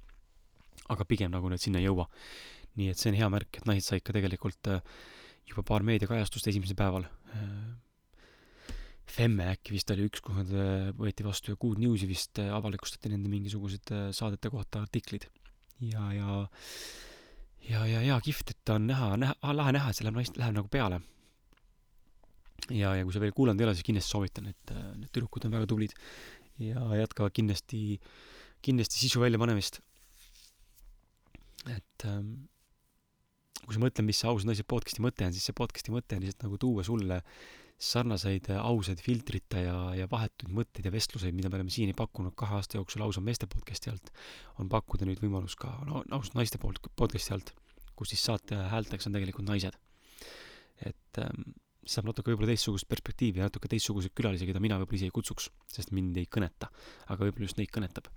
aga 0.91 1.05
pigem 1.07 1.31
nagu 1.31 1.49
need 1.49 1.61
sinna 1.63 1.79
ei 1.79 1.87
jõua. 1.87 2.09
nii 2.79 2.89
et 2.91 2.99
see 2.99 3.11
on 3.11 3.19
hea 3.19 3.29
märk, 3.29 3.59
et 3.59 3.67
naised 3.67 3.89
said 3.89 4.03
ka 4.03 4.13
tegelikult 4.15 4.69
äh, 4.71 4.81
juba 5.47 5.63
paar 5.67 5.83
meediakajastust 5.83 6.47
esimesel 6.47 6.77
päeval. 6.79 7.07
Äh, 7.35 7.77
Femme 9.11 9.49
äkki 9.51 9.75
vist 9.75 9.91
oli 9.91 10.07
üks, 10.07 10.21
kui 10.23 10.37
nad 10.37 10.51
võeti 10.95 11.25
vastu 11.27 11.51
ja 11.51 11.59
Good 11.59 11.81
Newsi 11.83 12.07
vist 12.07 12.39
avalikustati 12.39 13.11
nende 13.11 13.27
mingisugused 13.27 13.91
saadete 14.15 14.53
kohta 14.55 14.85
artiklid. 14.85 15.27
ja, 15.83 16.13
ja 16.15 16.45
ja, 17.69 17.85
ja, 17.87 18.03
ja 18.03 18.19
kihvt, 18.25 18.55
et 18.55 18.73
on 18.75 18.87
näha, 18.91 19.15
näha, 19.21 19.55
lahe 19.57 19.75
näha, 19.77 19.91
et 19.91 19.99
see 19.99 20.07
läheb 20.07 20.21
naist-, 20.21 20.39
läheb 20.41 20.57
nagu 20.57 20.71
peale. 20.73 21.01
ja, 22.71 22.95
ja 22.97 23.05
kui 23.05 23.15
sa 23.15 23.23
veel 23.23 23.35
kuulanud 23.37 23.61
ei 23.61 23.69
ole, 23.69 23.77
siis 23.79 23.87
kindlasti 23.89 24.15
soovitan, 24.15 24.51
et 24.53 24.75
äh, 24.75 24.91
need 24.97 25.13
tüdrukud 25.15 25.47
on 25.47 25.57
väga 25.57 25.69
tublid 25.71 25.95
ja 26.61 26.85
jätkavad 27.01 27.35
kindlasti, 27.37 27.99
kindlasti 28.65 29.01
sisu 29.05 29.23
väljapanemist. 29.23 29.81
et 31.69 32.07
ähm, 32.09 32.49
kui 33.67 33.77
sa 33.77 33.83
mõtled, 33.83 34.07
mis 34.07 34.21
see 34.23 34.31
ausad 34.31 34.51
naised 34.51 34.69
podcast'i 34.71 35.03
mõte 35.05 35.27
on, 35.27 35.35
siis 35.37 35.49
see 35.49 35.57
podcast'i 35.57 35.95
mõte 35.95 36.17
on 36.17 36.25
lihtsalt 36.25 36.47
nagu 36.47 36.59
tuua 36.61 36.85
sulle 36.87 37.21
sarnaseid 37.81 38.51
äh, 38.53 38.61
ausaid 38.61 39.01
filtrita 39.01 39.63
ja, 39.63 39.77
ja 39.97 40.09
vahetuid 40.11 40.53
mõtteid 40.53 40.87
ja 40.87 40.93
vestluseid, 40.93 41.35
mida 41.37 41.49
me 41.49 41.57
oleme 41.61 41.73
siiani 41.73 41.97
pakkunud 41.97 42.37
kahe 42.39 42.59
aasta 42.59 42.77
jooksul 42.77 43.07
ausa 43.07 43.23
meeste 43.25 43.49
podcast'i 43.51 43.93
alt, 43.93 44.13
on 44.61 44.69
pakkuda 44.73 45.09
nüüd 45.09 45.23
võimalus 45.25 45.57
ka 45.61 45.73
no, 45.89 46.05
ausalt 46.13 46.37
naiste 46.37 46.61
poolt 46.61 46.83
podcast'i 47.01 47.33
alt, 47.37 47.55
kus 47.97 48.13
siis 48.13 48.27
saate 48.29 48.59
häälteks 48.73 49.09
on 49.09 49.17
tegelikult 49.17 49.49
naised. 49.49 49.77
et 50.85 51.21
ähm, 51.21 51.53
saab 51.89 52.11
natuke 52.11 52.33
võib-olla 52.33 52.53
teistsugust 52.53 52.89
perspektiivi 52.89 53.41
ja 53.41 53.49
natuke 53.49 53.69
teistsuguseid 53.73 54.13
külalisi, 54.17 54.47
keda 54.49 54.61
mina 54.63 54.77
võib-olla 54.81 55.01
ise 55.01 55.09
ei 55.09 55.15
kutsuks, 55.15 55.49
sest 55.73 55.95
mind 55.97 56.19
ei 56.21 56.29
kõneta, 56.29 56.69
aga 57.09 57.25
võib-olla 57.25 57.49
just 57.49 57.61
neid 57.61 57.73
kõnetab. 57.73 58.09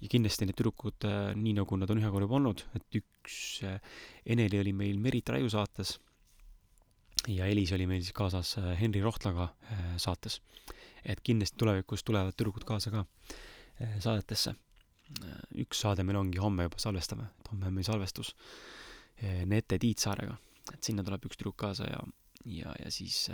Ja 0.00 0.10
kindlasti 0.12 0.48
need 0.48 0.58
tüdrukud 0.58 1.06
äh,, 1.08 1.30
nii 1.38 1.54
nagu 1.56 1.78
nad 1.80 1.90
on 1.92 2.00
ühe 2.02 2.10
korra 2.12 2.26
juba 2.26 2.38
olnud, 2.40 2.64
et 2.76 2.98
üks 3.00 3.38
äh, 3.64 3.78
Eneli 4.34 4.60
oli 4.60 4.74
meil 4.76 5.00
Merit 5.02 5.32
Raiu 5.32 5.48
saates 5.52 5.96
ja 7.32 7.48
Elis 7.48 7.72
oli 7.72 7.88
meil 7.88 8.02
siis 8.04 8.16
kaasas 8.16 8.56
äh, 8.60 8.74
Henri 8.80 9.02
Rohtlaga 9.04 9.48
saates. 10.02 10.40
et 11.06 11.20
kindlasti 11.22 11.56
tulevikus 11.58 12.02
tulevad 12.04 12.34
tüdrukud 12.34 12.64
kaasa 12.66 12.90
ka 12.90 13.04
saadetesse. 14.02 14.54
üks 15.62 15.80
saade 15.84 16.02
meil 16.02 16.18
ongi 16.18 16.40
homme 16.42 16.66
juba 16.66 16.80
salvestame, 16.82 17.28
et 17.40 17.50
homme 17.52 17.68
on 17.68 17.74
meil 17.74 17.86
salvestus 17.86 18.34
Nete 19.46 19.78
Tiitsaarega, 19.78 20.34
et 20.74 20.82
sinna 20.82 21.04
tuleb 21.06 21.28
üks 21.28 21.38
tüdruk 21.38 21.56
kaasa 21.56 21.86
ja, 21.86 22.00
ja, 22.44 22.72
ja 22.82 22.90
siis 22.90 23.28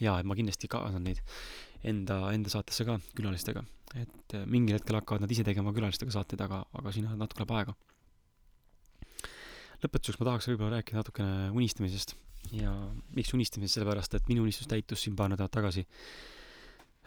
jaa, 0.00 0.16
et 0.18 0.26
ma 0.26 0.36
kindlasti 0.38 0.70
kaasan 0.70 1.04
neid 1.04 1.20
enda, 1.86 2.22
enda 2.32 2.52
saatesse 2.52 2.86
ka 2.88 2.96
külalistega, 3.16 3.62
et 3.98 4.34
mingil 4.46 4.76
hetkel 4.78 4.98
hakkavad 5.00 5.24
nad 5.24 5.32
ise 5.34 5.44
tegema 5.46 5.72
külalistega 5.74 6.12
saateid, 6.14 6.42
aga, 6.44 6.62
aga 6.78 6.92
siin 6.94 7.08
on 7.10 7.18
natuke 7.18 7.42
läheb 7.42 7.54
aega. 7.58 7.76
lõpetuseks 9.80 10.20
ma 10.20 10.28
tahaks 10.28 10.50
võib-olla 10.50 10.76
rääkida 10.78 11.00
natukene 11.00 11.48
unistamisest 11.56 12.14
ja 12.52 12.72
miks 13.16 13.32
unistamisest, 13.34 13.78
sellepärast 13.78 14.14
et 14.18 14.28
minu 14.28 14.44
unistus 14.44 14.68
täitus 14.70 15.02
siin 15.04 15.16
paar 15.16 15.30
nädalat 15.32 15.52
tagasi. 15.54 15.86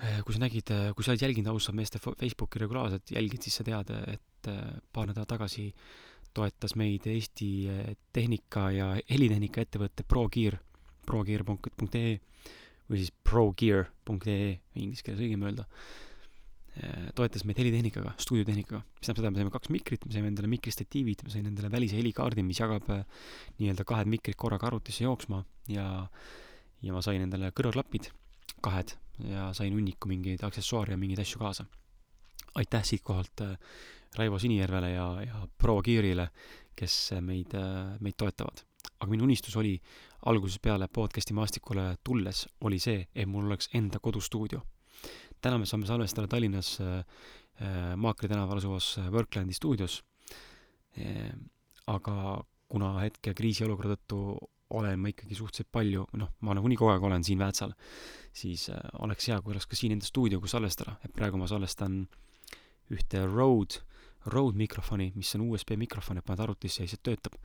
Äh, 0.04 0.22
kui 0.26 0.34
sa 0.34 0.42
nägid, 0.42 0.72
äh, 0.74 0.90
kui 0.98 1.06
sa 1.06 1.14
oled 1.14 1.22
jälginud 1.22 1.52
ausalt 1.54 1.78
meeste 1.78 2.02
Facebooki 2.02 2.60
regulaarselt, 2.64 3.14
jälgid, 3.14 3.46
siis 3.46 3.60
sa 3.60 3.66
tead, 3.68 3.94
et 4.10 4.50
äh, 4.50 4.62
paar 4.92 5.08
nädalat 5.08 5.30
tagasi 5.30 5.70
toetas 6.34 6.74
meid 6.76 7.06
Eesti 7.06 7.48
tehnika 8.10 8.72
ja 8.74 8.88
helitehnika 8.98 9.62
ettevõte 9.62 10.02
ProGear, 10.10 10.58
progear.ee 11.06 12.16
või 12.90 12.98
siis 12.98 13.14
progear.ee, 13.22 14.48
inglise 14.82 15.06
keeles 15.06 15.22
õigem 15.22 15.46
öelda 15.46 15.68
Äh, 15.68 16.13
toetas 17.16 17.44
meid 17.46 17.60
helitehnikaga, 17.62 18.16
stuudiotehnikaga, 18.22 18.82
mis 18.82 19.06
tähendab 19.06 19.22
seda, 19.22 19.32
me 19.34 19.42
saime 19.42 19.54
kaks 19.54 19.70
mikrit, 19.74 20.06
me 20.08 20.16
saime 20.16 20.32
endale 20.32 20.50
mikristatiivid, 20.50 21.22
me 21.26 21.34
saime 21.34 21.52
endale 21.52 21.70
välise 21.74 22.00
helikaardi, 22.00 22.46
mis 22.46 22.62
jagab 22.64 22.90
äh, 22.94 23.04
nii-öelda 23.60 23.86
kahed 23.86 24.10
mikrid 24.10 24.38
korraga 24.40 24.72
arvutisse 24.72 25.06
jooksma 25.06 25.44
ja 25.70 25.86
ja 26.84 26.96
ma 26.96 27.04
sain 27.06 27.22
endale 27.24 27.54
kõrvaklapid, 27.56 28.10
kahed, 28.66 28.96
ja 29.30 29.52
sain 29.56 29.76
hunniku 29.76 30.10
mingeid 30.10 30.42
aksessuaare 30.44 30.98
ja 30.98 31.00
mingeid 31.00 31.22
asju 31.24 31.40
kaasa. 31.44 31.66
aitäh 32.56 32.84
siitkohalt 32.84 33.46
äh, 33.46 33.58
Raivo 34.18 34.40
Sinijärvele 34.40 34.92
ja, 34.92 35.08
ja 35.22 35.48
proua 35.58 35.82
Kiirile, 35.82 36.30
kes 36.76 37.14
meid, 37.22 37.54
meid 38.00 38.18
toetavad. 38.18 38.66
aga 39.00 39.10
minu 39.12 39.24
unistus 39.24 39.56
oli 39.58 39.80
algusest 40.26 40.62
peale 40.62 40.88
podcast'i 40.88 41.34
maastikule 41.34 41.96
tulles, 42.04 42.48
oli 42.62 42.80
see, 42.80 43.08
et 43.16 43.30
mul 43.30 43.46
oleks 43.46 43.70
enda 43.74 44.00
kodustuudio. 44.00 44.62
Täna 45.44 45.60
me 45.60 45.68
saame 45.70 45.90
salvestada 45.90 46.30
Tallinnas 46.32 46.78
äh, 46.82 47.04
Maakri 48.00 48.32
tänaval 48.32 48.62
asuvas 48.62 48.96
Worklandi 49.12 49.54
stuudios 49.54 50.02
äh,. 50.98 51.30
aga 51.88 52.42
kuna 52.72 52.96
hetke 53.04 53.34
kriisiolukorra 53.38 53.98
tõttu 53.98 54.20
olen 54.74 55.00
ma 55.00 55.12
ikkagi 55.12 55.36
suhteliselt 55.38 55.70
palju, 55.74 56.06
noh, 56.18 56.32
ma 56.42 56.56
nagunii 56.58 56.78
kogu 56.80 56.94
aeg 56.94 57.04
olen 57.06 57.26
siin 57.26 57.42
Väätsal, 57.42 57.74
siis 58.34 58.68
äh, 58.74 58.80
oleks 59.06 59.30
hea, 59.30 59.40
kui 59.42 59.54
oleks 59.54 59.68
ka 59.70 59.78
siin 59.78 59.94
enda 59.96 60.08
stuudio, 60.08 60.40
kus 60.42 60.56
salvestada, 60.56 60.96
et 61.06 61.14
praegu 61.14 61.38
ma 61.38 61.50
salvestan 61.50 62.04
ühte 62.94 63.22
Rode, 63.28 63.84
Rode 64.26 64.58
mikrofoni, 64.58 65.12
mis 65.16 65.34
on 65.36 65.48
USB 65.50 65.76
mikrofon, 65.80 66.20
et 66.20 66.26
paned 66.26 66.44
arvutisse 66.46 66.82
ja 66.82 66.88
lihtsalt 66.88 67.04
töötab. 67.04 67.36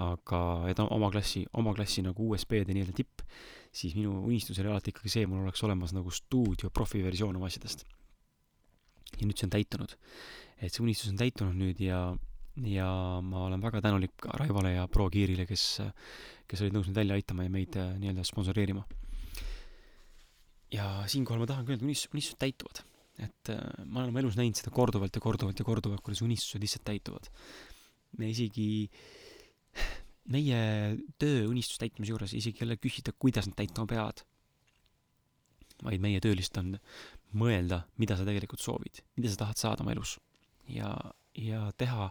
aga, 0.00 0.40
et 0.70 0.78
oma 0.80 1.10
klassi, 1.12 1.44
oma 1.52 1.74
klassi 1.76 2.02
nagu 2.06 2.30
USB-de 2.30 2.72
nii-öelda 2.72 2.94
tipp, 2.96 3.20
siis 3.72 3.94
minu 3.98 4.14
unistus 4.24 4.58
oli 4.62 4.70
alati 4.70 4.94
ikkagi 4.94 5.12
see, 5.12 5.26
mul 5.28 5.42
oleks 5.44 5.60
olemas 5.66 5.92
nagu 5.92 6.10
stuudio 6.10 6.70
profiversioon 6.70 7.36
oma 7.36 7.50
asjadest. 7.50 7.84
ja 9.18 9.26
nüüd 9.26 9.36
see 9.36 9.46
on 9.48 9.54
täitunud. 9.56 9.96
et 10.60 10.72
see 10.72 10.82
unistus 10.84 11.10
on 11.10 11.18
täitunud 11.20 11.56
nüüd 11.58 11.80
ja 11.84 12.00
ja 12.66 13.20
ma 13.22 13.44
olen 13.46 13.62
väga 13.62 13.80
tänulik 13.80 14.24
Raivole 14.24 14.72
ja 14.72 14.88
Pro 14.88 15.08
Gearile, 15.10 15.46
kes, 15.46 15.80
kes 16.48 16.62
olid 16.64 16.74
nõus 16.74 16.88
meid 16.90 16.98
välja 17.02 17.18
aitama 17.18 17.46
ja 17.46 17.52
meid 17.52 17.76
äh, 17.78 17.94
nii-öelda 18.00 18.24
sponsoreerima. 18.26 18.84
ja 20.72 21.02
siinkohal 21.06 21.40
ma 21.40 21.46
tahan 21.50 21.66
ka 21.66 21.74
öelda, 21.74 21.84
unistused, 21.84 22.14
unistused 22.14 22.38
täituvad. 22.38 22.82
Et 23.20 23.52
äh, 23.52 23.60
ma 23.84 24.02
olen 24.02 24.14
oma 24.14 24.22
elus 24.22 24.38
näinud 24.38 24.58
seda 24.58 24.72
korduvalt 24.74 25.16
ja 25.16 25.22
korduvalt 25.22 25.60
ja 25.60 25.66
korduvalt, 25.66 26.02
kuidas 26.06 26.22
unistused 26.26 26.62
lihtsalt 26.62 26.86
täituvad. 26.88 27.30
me 28.18 28.30
isegi, 28.32 28.90
meie 30.34 30.60
töö 31.18 31.46
unistuse 31.48 31.84
täitmise 31.84 32.10
juures 32.10 32.34
isegi 32.34 32.64
ei 32.64 32.68
ole 32.68 32.80
küsida, 32.80 33.14
kuidas 33.18 33.46
nad 33.46 33.58
täituma 33.60 33.86
peavad. 33.86 34.24
vaid 35.84 36.00
meie 36.00 36.20
töö 36.20 36.34
lihtsalt 36.36 36.64
on 36.64 36.76
mõelda, 37.40 37.84
mida 37.96 38.16
sa 38.18 38.26
tegelikult 38.26 38.60
soovid, 38.60 39.04
mida 39.16 39.30
sa 39.30 39.44
tahad 39.44 39.60
saada 39.60 39.84
oma 39.84 39.94
elus. 39.94 40.18
ja, 40.68 40.94
ja 41.34 41.68
teha 41.78 42.10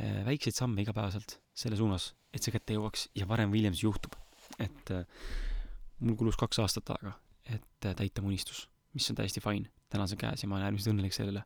Äh, 0.00 0.24
väikseid 0.24 0.56
samme 0.56 0.80
igapäevaselt 0.80 1.40
selle 1.54 1.76
suunas, 1.76 2.14
et 2.32 2.44
see 2.44 2.54
kätte 2.54 2.76
jõuaks 2.76 3.08
ja 3.18 3.26
varem 3.28 3.50
või 3.52 3.60
hiljem 3.60 3.74
see 3.76 3.84
juhtub. 3.84 4.14
et 4.58 4.90
äh, 4.94 5.04
mul 6.00 6.16
kulus 6.16 6.38
kaks 6.40 6.58
aastat 6.62 6.90
aega, 6.94 7.12
et 7.44 7.88
täita 7.98 8.22
mu 8.22 8.30
unistus, 8.32 8.68
mis 8.96 9.10
on 9.10 9.18
täiesti 9.18 9.42
fine, 9.44 9.70
täna 9.92 10.06
see 10.10 10.18
käes 10.20 10.42
ja 10.42 10.48
ma 10.50 10.58
olen 10.58 10.68
äärmiselt 10.68 10.94
õnnelik 10.94 11.16
selle 11.16 11.34
üle. 11.34 11.44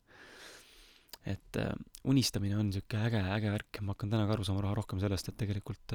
et 1.25 1.57
unistamine 2.05 2.57
on 2.61 2.67
niisugune 2.69 3.07
äge, 3.09 3.21
äge 3.33 3.53
värk 3.55 3.79
ma 3.81 3.95
hakkan 3.95 4.11
täna 4.13 4.27
ka 4.29 4.35
aru 4.37 4.45
saama 4.45 4.65
raha 4.67 4.77
rohkem 4.77 5.01
sellest, 5.01 5.31
et 5.31 5.39
tegelikult 5.41 5.95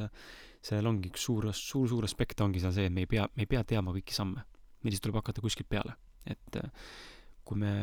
sellel 0.65 0.89
ongi 0.89 1.11
üks 1.11 1.25
suur, 1.27 1.51
suur, 1.53 1.85
suur 1.91 2.07
aspekt 2.07 2.41
ongi 2.41 2.61
seal 2.63 2.73
see, 2.73 2.87
et 2.89 2.93
me 2.93 3.05
ei 3.05 3.09
pea, 3.09 3.27
me 3.35 3.45
ei 3.45 3.49
pea 3.49 3.61
teadma 3.63 3.93
kõiki 3.93 4.15
samme. 4.15 4.45
meil 4.81 4.93
lihtsalt 4.93 5.09
tuleb 5.09 5.21
hakata 5.21 5.43
kuskilt 5.45 5.69
peale. 5.69 5.93
et 6.25 6.61
kui 7.45 7.61
me, 7.61 7.73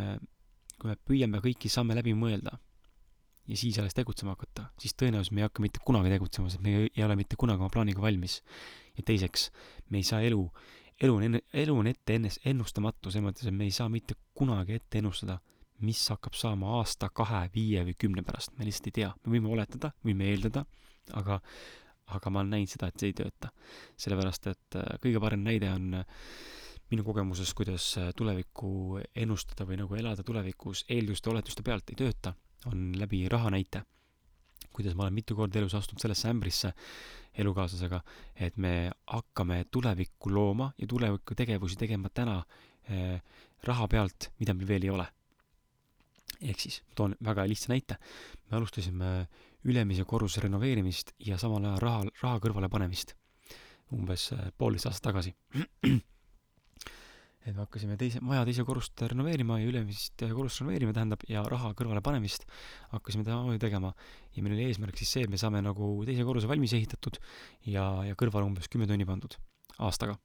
kui 0.79 0.91
me 0.91 0.97
püüame 1.07 1.43
kõiki 1.45 1.71
samme 1.73 1.95
läbi 1.99 2.15
mõelda 2.19 2.59
ja 3.47 3.57
siis 3.57 3.79
alles 3.79 3.95
tegutsema 3.95 4.35
hakata, 4.35 4.71
siis 4.81 4.95
tõenäoliselt 4.99 5.35
me 5.37 5.43
ei 5.43 5.47
hakka 5.47 5.63
mitte 5.63 5.83
kunagi 5.87 6.11
tegutsema, 6.11 6.51
sest 6.51 6.63
me 6.65 6.75
ei 6.89 7.05
ole 7.05 7.17
mitte 7.19 7.39
kunagi 7.39 7.63
oma 7.63 7.71
plaaniga 7.73 8.03
valmis. 8.03 8.41
ja 8.97 9.05
teiseks, 9.07 9.51
me 9.91 10.01
ei 10.01 10.07
saa 10.09 10.23
elu, 10.25 10.41
elu 11.03 11.15
on 11.15 11.27
enne, 11.27 11.43
elu 11.53 11.77
on 11.77 11.91
ette 11.91 12.17
ennes-, 12.17 12.41
ennustamatu, 12.49 13.11
selles 13.11 13.27
mõttes, 13.29 13.47
et 13.49 13.55
me 13.55 13.69
ei 13.69 13.75
saa 13.75 13.89
mitte 13.93 14.17
kunagi 14.37 14.79
ette 14.79 15.01
ennustada, 15.03 15.39
mis 15.85 16.01
hakkab 16.09 16.37
saama 16.39 16.79
aasta, 16.79 17.11
kahe, 17.13 17.47
viie 17.55 17.83
või 17.85 17.97
kümne 18.01 18.25
pärast, 18.25 18.55
me 18.57 18.65
lihtsalt 18.65 18.91
ei 18.91 18.99
tea, 19.03 19.11
me 19.25 19.35
võime 19.35 19.53
oletada, 19.53 19.93
võime 20.07 20.31
eeldada, 20.31 20.65
aga 21.19 21.41
aga 22.15 22.31
ma 22.31 22.39
olen 22.39 22.53
näinud 22.55 22.71
seda, 22.71 22.87
et 22.87 23.03
see 23.03 23.11
ei 23.11 23.17
tööta. 23.19 23.49
sellepärast, 23.99 24.47
et 24.53 24.77
äh, 24.79 24.93
kõige 25.03 25.21
parem 25.21 25.43
näide 25.43 25.73
on 25.75 25.89
äh, 25.99 26.05
minu 26.93 27.03
kogemuses, 27.03 27.51
kuidas 27.59 27.89
äh, 27.99 28.13
tulevikku 28.15 29.01
ennustada 29.11 29.67
või 29.67 29.81
nagu 29.81 29.99
elada 29.99 30.23
tulevikus 30.23 30.85
eelduste, 30.87 31.33
oletuste 31.33 31.67
pealt 31.67 31.91
ei 31.91 31.99
tööta 31.99 32.37
on 32.67 32.93
läbi 32.99 33.27
raha 33.29 33.51
näite. 33.55 33.83
Kuidas 34.77 34.97
ma 34.97 35.07
olen 35.07 35.17
mitu 35.17 35.37
korda 35.39 35.61
elus 35.61 35.75
astunud 35.79 36.03
sellesse 36.03 36.29
ämbrisse 36.31 36.73
elukaaslasega, 37.41 38.01
et 38.37 38.57
me 38.57 38.91
hakkame 39.13 39.65
tulevikku 39.71 40.33
looma 40.33 40.71
ja 40.79 40.87
tuleviku 40.89 41.37
tegevusi 41.37 41.77
tegema 41.81 42.09
täna 42.09 42.39
eh, 42.89 43.21
raha 43.65 43.89
pealt, 43.89 44.31
mida 44.41 44.55
meil 44.55 44.69
veel 44.69 44.89
ei 44.89 44.95
ole. 44.95 45.07
ehk 46.41 46.61
siis, 46.61 46.83
toon 46.95 47.15
väga 47.25 47.47
lihtsa 47.49 47.71
näite, 47.73 47.97
me 48.51 48.57
alustasime 48.59 49.13
ülemise 49.65 50.05
korruse 50.05 50.41
renoveerimist 50.45 51.15
ja 51.19 51.39
samal 51.41 51.65
ajal 51.65 51.81
raha, 51.81 52.03
raha 52.23 52.43
kõrvale 52.45 52.69
panemist 52.69 53.15
umbes 53.97 54.31
eh, 54.35 54.51
poolteist 54.59 54.91
aastat 54.91 55.13
tagasi 55.13 55.35
et 57.47 57.55
me 57.55 57.63
hakkasime 57.63 57.95
teise, 57.99 58.21
maja 58.27 58.43
teise 58.47 58.65
korrust 58.67 59.03
renoveerima 59.07 59.61
ja 59.61 59.69
ülemist 59.71 60.23
korrust 60.25 60.61
renoveerima, 60.63 60.95
tähendab, 60.97 61.23
ja 61.31 61.45
raha 61.47 61.71
kõrvale 61.79 62.03
panemist 62.03 62.47
hakkasime 62.91 63.27
samamoodi 63.27 63.61
tegema. 63.63 63.93
ja 64.35 64.43
meil 64.43 64.57
oli 64.57 64.67
eesmärk 64.67 64.99
siis 64.99 65.13
see, 65.15 65.27
et 65.27 65.31
me 65.31 65.39
saame 65.39 65.63
nagu 65.63 65.91
teise 66.09 66.27
korruse 66.27 66.51
valmis 66.51 66.75
ehitatud 66.75 67.21
ja, 67.71 67.87
ja 68.09 68.19
kõrvale 68.19 68.49
umbes 68.49 68.67
kümme 68.73 68.89
tonni 68.91 69.07
pandud 69.07 69.39
aastaga. 69.79 70.19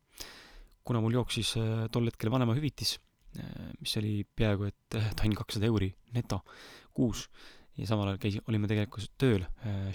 kuna 0.84 1.01
mul 1.01 1.13
jooksis 1.19 1.55
äh, 1.62 1.86
tol 1.93 2.10
hetkel 2.10 2.31
vanemahüvitis, 2.34 2.97
äh, 3.38 3.71
mis 3.79 3.95
oli 4.01 4.25
peaaegu 4.25 4.71
et 4.71 4.97
äh, 4.97 5.13
tonn 5.15 5.38
kakssada 5.38 5.69
euri 5.69 5.91
neto 6.15 6.41
kuus 6.93 7.27
ja 7.77 7.86
samal 7.86 8.10
ajal 8.10 8.21
käis, 8.25 8.41
olime 8.49 8.67
tegelikult 8.67 9.13
tööl 9.21 9.45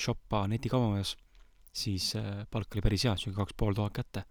Shoppa 0.01 0.47
netikaubamajas, 0.49 1.17
siis 1.77 2.15
palk 2.51 2.73
oli 2.73 2.83
päris 2.87 3.05
hea, 3.05 3.13
sihuke 3.21 3.37
kaks 3.43 3.59
pool 3.59 3.77
tuhat 3.77 3.93
kätte 3.99 4.23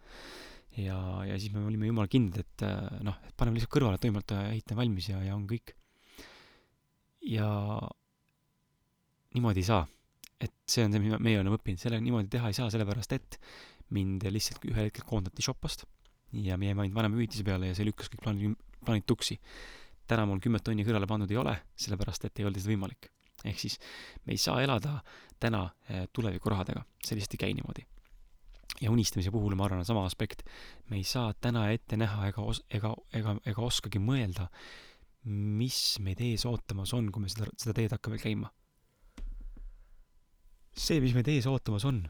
ja, 0.81 0.97
ja 1.27 1.37
siis 1.39 1.53
me 1.53 1.63
olime 1.65 1.89
jumala 1.89 2.09
kindlad, 2.11 2.43
et 2.43 2.63
äh, 2.67 3.01
noh, 3.05 3.17
et 3.27 3.35
paneme 3.37 3.59
lihtsalt 3.59 3.73
kõrvale, 3.75 3.99
et 3.99 4.05
toimelt 4.05 4.33
ehitame 4.37 4.83
valmis 4.83 5.09
ja, 5.11 5.21
ja 5.23 5.35
on 5.37 5.45
kõik. 5.49 5.75
ja 7.25 7.47
niimoodi 9.35 9.63
ei 9.63 9.69
saa. 9.69 9.85
et 10.39 10.53
see 10.67 10.83
on 10.85 10.91
see, 10.91 11.01
mida 11.01 11.17
meie 11.23 11.39
oleme 11.39 11.55
õppinud, 11.57 11.79
selle 11.79 12.01
niimoodi 12.03 12.29
teha 12.35 12.51
ei 12.51 12.57
saa, 12.57 12.67
sellepärast 12.73 13.15
et 13.15 13.39
mind 13.95 14.25
lihtsalt 14.27 14.65
ühel 14.67 14.89
hetkel 14.89 15.05
koondati 15.07 15.45
Shopast 15.45 15.85
ja 16.43 16.57
me 16.59 16.67
jäime 16.67 16.83
ainult 16.83 16.97
vanemahüvitise 16.97 17.45
peale 17.47 17.71
ja 17.71 17.77
see 17.77 17.87
lükkas 17.87 18.11
kõik 18.11 18.25
plaanid, 18.25 18.59
plaanid 18.83 19.07
tuksi. 19.07 19.39
täna 20.07 20.25
mul 20.29 20.41
kümmet 20.43 20.63
tonni 20.65 20.83
kõrvale 20.85 21.07
pandud 21.09 21.31
ei 21.31 21.39
ole, 21.41 21.55
sellepärast 21.79 22.27
et 22.27 22.39
ei 22.39 22.45
olnud 22.45 22.59
lihtsalt 22.59 22.75
võimalik. 22.75 23.09
ehk 23.45 23.59
siis 23.59 23.79
me 24.25 24.35
ei 24.35 24.41
saa 24.41 24.61
elada 24.61 24.99
täna 25.39 25.65
äh, 25.89 26.07
tulevikurahadega, 26.13 26.83
see 27.03 27.15
lihtsalt 27.15 27.39
ei 27.39 27.45
käi 27.45 27.53
niimoodi 27.53 27.87
ja 28.81 28.91
unistamise 28.91 29.31
puhul 29.31 29.55
ma 29.55 29.67
arvan, 29.67 29.83
on 29.83 29.87
sama 29.87 30.05
aspekt. 30.05 30.43
me 30.89 30.97
ei 30.97 31.03
saa 31.03 31.33
täna 31.33 31.69
ette 31.71 31.97
näha 31.97 32.29
ega 32.29 32.43
os-, 32.43 32.63
ega, 32.69 32.93
ega, 33.13 33.37
ega 33.45 33.63
oskagi 33.63 34.01
mõelda, 34.01 34.49
mis 35.25 35.97
meid 36.03 36.21
ees 36.21 36.45
ootamas 36.49 36.93
on, 36.97 37.09
kui 37.11 37.23
me 37.23 37.31
seda, 37.31 37.47
seda 37.57 37.75
teed 37.77 37.95
hakkame 37.95 38.19
käima. 38.21 38.51
see, 40.75 40.99
mis 40.99 41.15
meid 41.15 41.29
ees 41.31 41.47
ootamas 41.47 41.85
on, 41.87 42.03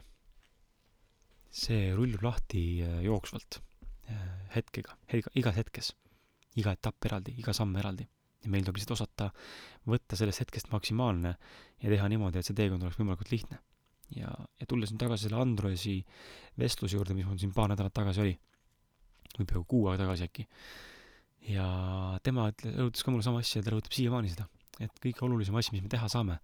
see 1.54 1.94
rullub 1.94 2.24
lahti 2.26 2.64
äh, 2.84 2.98
jooksvalt, 3.06 3.60
äh, 4.10 4.26
hetkega, 4.56 4.98
igas 5.38 5.56
hetkes. 5.56 5.94
iga 6.56 6.72
etapp 6.72 7.04
eraldi, 7.04 7.36
iga 7.38 7.54
samm 7.54 7.76
eraldi. 7.78 8.08
ja 8.42 8.50
meil 8.50 8.66
tuleb 8.66 8.80
lihtsalt 8.80 8.98
osata 8.98 9.30
võtta 9.86 10.18
sellest 10.18 10.42
hetkest 10.44 10.68
maksimaalne 10.74 11.36
ja 11.82 11.88
teha 11.94 12.10
niimoodi, 12.10 12.42
et 12.42 12.46
see 12.46 12.58
teekond 12.58 12.82
oleks 12.82 12.98
võimalikult 12.98 13.32
lihtne 13.32 13.62
ja, 14.14 14.30
ja 14.30 14.68
tulles 14.68 14.92
nüüd 14.92 15.02
tagasi 15.02 15.26
selle 15.26 15.40
Androsi 15.42 15.96
vestluse 16.60 16.98
juurde, 16.98 17.16
mis 17.16 17.26
mul 17.28 17.40
siin 17.40 17.54
paar 17.56 17.70
nädalat 17.72 17.94
tagasi 17.96 18.22
oli, 18.22 18.34
või 19.36 19.44
peaaegu 19.46 19.66
kuu 19.68 19.88
aega 19.90 20.04
tagasi 20.04 20.28
äkki, 20.28 20.46
ja 21.50 21.66
tema 22.26 22.48
ütles, 22.52 22.76
rõhutas 22.78 23.06
ka 23.06 23.14
mulle 23.14 23.26
sama 23.26 23.42
asja 23.42 23.60
ja 23.60 23.66
ta 23.66 23.74
rõhutab 23.74 23.96
siiamaani 23.96 24.32
seda, 24.32 24.48
et 24.82 25.00
kõige 25.02 25.24
olulisem 25.26 25.56
asi, 25.58 25.74
mis 25.74 25.84
me 25.84 25.92
teha 25.92 26.08
saame, 26.12 26.38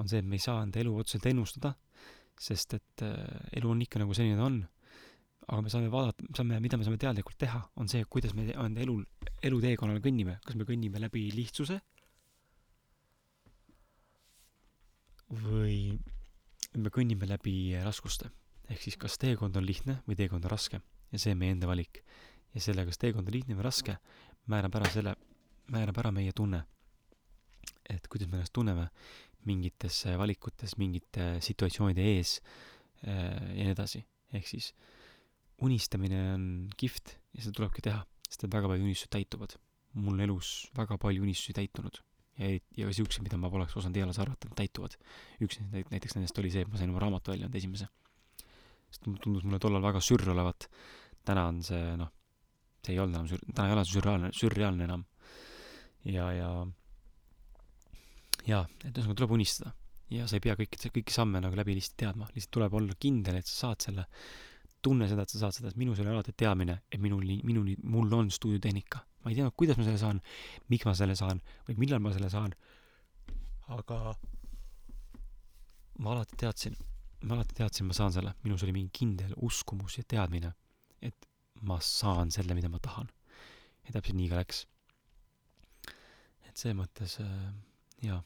on 0.00 0.08
see, 0.10 0.20
et 0.20 0.28
me 0.28 0.38
ei 0.38 0.44
saa 0.44 0.62
enda 0.64 0.80
elu 0.82 0.94
otseselt 1.00 1.28
ennustada, 1.30 1.74
sest 2.40 2.76
et 2.76 3.04
äh, 3.04 3.20
elu 3.56 3.70
on 3.72 3.84
ikka 3.84 4.02
nagu 4.02 4.16
selline 4.16 4.36
ta 4.38 4.48
on, 4.48 4.60
aga 5.46 5.62
me 5.62 5.72
saame 5.72 5.90
vaadata, 5.92 6.26
saame, 6.36 6.58
mida 6.62 6.78
me 6.78 6.86
saame 6.86 7.00
teadlikult 7.00 7.38
teha, 7.40 7.62
on 7.80 7.88
see, 7.90 8.04
kuidas 8.10 8.34
me 8.36 8.48
enda 8.50 8.82
elul, 8.82 9.04
eluteekonnal 9.46 10.02
kõnnime, 10.04 10.40
kas 10.44 10.58
me 10.58 10.66
kõnnime 10.68 11.00
läbi 11.00 11.28
lihtsuse 11.34 11.78
või 15.42 15.96
me 16.76 16.92
kõnnime 16.92 17.28
läbi 17.28 17.76
raskuste. 17.84 18.30
ehk 18.68 18.82
siis 18.82 18.96
kas 19.00 19.18
teekond 19.18 19.56
on 19.56 19.64
lihtne 19.66 20.00
või 20.08 20.16
teekond 20.18 20.44
on 20.44 20.50
raske 20.50 20.80
ja 21.12 21.18
see 21.18 21.32
on 21.32 21.38
meie 21.40 21.54
enda 21.54 21.68
valik. 21.70 22.02
ja 22.54 22.60
selle, 22.60 22.84
kas 22.86 22.98
teekond 22.98 23.28
on 23.28 23.34
lihtne 23.34 23.56
või 23.56 23.66
raske, 23.66 23.96
määrab 24.46 24.76
ära 24.80 24.90
selle, 24.92 25.14
määrab 25.72 25.98
ära 26.02 26.12
meie 26.12 26.32
tunne. 26.32 26.64
et 27.88 28.08
kuidas 28.08 28.28
me 28.28 28.40
ennast 28.40 28.52
tunneme 28.52 28.90
mingites 29.46 30.04
valikutes, 30.18 30.76
mingite 30.76 31.36
situatsioonide 31.40 32.02
ees 32.16 32.40
äh, 33.06 33.56
ja 33.56 33.64
nii 33.64 33.74
edasi. 33.76 34.04
ehk 34.32 34.46
siis 34.46 34.72
unistamine 35.62 36.20
on 36.34 36.68
kihvt 36.76 37.16
ja 37.32 37.42
seda 37.42 37.56
tulebki 37.60 37.82
teha, 37.88 38.02
sest 38.28 38.44
et 38.44 38.52
väga 38.52 38.68
paljud 38.68 38.84
unistused 38.84 39.14
täituvad. 39.14 39.56
mul 39.94 40.20
elus 40.20 40.68
väga 40.76 40.98
palju 40.98 41.22
unistusi 41.22 41.54
täitunud 41.56 42.02
ja, 42.38 42.50
ja 42.78 42.88
ka 42.88 42.96
siukseid, 42.96 43.24
mida 43.26 43.38
ma 43.40 43.50
poleks 43.52 43.76
osanud 43.78 43.96
eales 44.00 44.20
arvata, 44.22 44.50
et 44.50 44.58
täituvad. 44.60 44.96
üks 45.44 45.60
näiteks 45.72 46.16
nendest 46.16 46.38
oli 46.42 46.52
see, 46.52 46.66
et 46.66 46.72
ma 46.72 46.80
sain 46.80 46.92
oma 46.92 47.02
raamatu 47.04 47.32
välja 47.32 47.48
anda 47.48 47.58
esimese. 47.58 47.88
sest 48.90 49.08
tundus 49.22 49.44
mulle 49.44 49.58
tollal 49.62 49.82
väga 49.82 50.00
sürr 50.00 50.30
olevat. 50.34 50.68
täna 51.24 51.46
on 51.50 51.62
see, 51.66 51.96
noh, 51.96 52.12
see 52.84 52.94
ei 52.94 53.00
olnud 53.02 53.18
enam 53.18 53.30
sür-, 53.30 53.46
täna 53.52 53.68
ei 53.68 53.76
ole 53.76 53.84
see 53.84 53.98
sürreaalne, 53.98 54.32
sürreaalne 54.32 54.84
enam. 54.90 55.06
ja, 56.04 56.30
ja, 56.32 56.50
ja, 58.46 58.62
et 58.84 58.92
ühesõnaga 58.92 59.22
tuleb 59.22 59.36
unistada 59.40 59.74
ja 60.10 60.26
sa 60.28 60.38
ei 60.38 60.44
pea 60.44 60.54
kõiki, 60.58 60.90
kõiki 60.94 61.14
samme 61.14 61.40
nagu 61.42 61.56
läbi 61.58 61.74
lihtsalt 61.76 61.98
teadma, 62.02 62.28
lihtsalt 62.34 62.52
tuleb 62.54 62.76
olla 62.78 62.94
kindel, 63.00 63.40
et 63.40 63.48
sa 63.48 63.56
saad 63.66 63.88
selle, 63.88 64.06
tunne 64.82 65.08
seda, 65.10 65.24
et 65.26 65.34
sa 65.34 65.40
saad 65.42 65.56
seda, 65.56 65.72
et 65.72 65.80
minus 65.80 66.00
oli 66.02 66.12
alati 66.12 66.34
teadmine, 66.36 66.78
et 66.92 67.02
minuni, 67.02 67.40
minuni, 67.46 67.76
mul 67.82 68.12
on 68.14 68.30
stuudiotehnika. 68.30 69.02
Ma 69.26 69.32
ei 69.32 69.38
tea, 69.40 69.50
kuidas 69.58 69.74
ma 69.74 69.82
selle 69.82 69.98
saan, 69.98 70.20
miks 70.70 70.86
ma 70.86 70.92
selle 70.94 71.16
saan 71.18 71.40
või 71.66 71.80
millal 71.82 71.98
ma 72.04 72.12
selle 72.14 72.30
saan, 72.30 72.52
aga 73.74 73.98
ma 75.98 76.12
alati 76.12 76.38
teadsin, 76.38 76.76
ma 77.26 77.34
alati 77.34 77.58
teadsin, 77.58 77.88
ma 77.90 77.96
saan 77.98 78.14
selle, 78.14 78.36
minus 78.46 78.62
oli 78.62 78.76
mingi 78.76 78.94
kindel 78.94 79.34
uskumus 79.48 79.98
ja 79.98 80.06
teadmine, 80.06 80.52
et 81.02 81.26
ma 81.66 81.80
saan 81.82 82.30
selle, 82.30 82.54
mida 82.54 82.70
ma 82.70 82.78
tahan. 82.78 83.10
ja 83.86 83.98
täpselt 83.98 84.16
nii 84.18 84.30
ka 84.30 84.38
läks. 84.38 84.64
et 86.46 86.54
selles 86.54 86.78
mõttes 86.78 87.18
äh, 87.22 87.50
jaa 88.06 88.22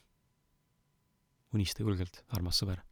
unista 1.56 1.82
julgelt, 1.82 2.20
armas 2.36 2.60
sõber. 2.60 2.82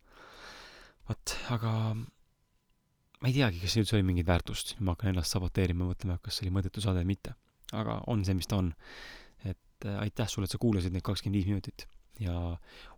vot, 1.08 1.34
aga 1.54 1.72
ma 1.94 3.28
ei 3.28 3.36
teagi, 3.36 3.60
kas 3.60 3.76
üldse 3.80 3.98
oli 3.98 4.06
mingit 4.06 4.28
väärtust, 4.28 4.76
ma 4.80 4.94
hakkan 4.94 5.12
ennast 5.12 5.36
saboteerima, 5.36 5.86
mõtlema, 5.92 6.18
kas 6.22 6.38
see 6.38 6.46
oli 6.46 6.56
mõttetu 6.56 6.82
saade 6.84 7.04
või 7.04 7.12
mitte. 7.12 7.36
Aga 7.76 8.00
on 8.06 8.24
see, 8.24 8.36
mis 8.38 8.48
ta 8.48 8.60
on. 8.62 8.72
et 9.44 9.86
äh, 9.86 10.00
aitäh 10.02 10.28
sulle, 10.28 10.48
et 10.48 10.54
sa 10.54 10.60
kuulasid 10.62 10.94
neid 10.94 11.04
kakskümmend 11.06 11.38
viis 11.38 11.48
minutit 11.50 11.86
ja 12.20 12.34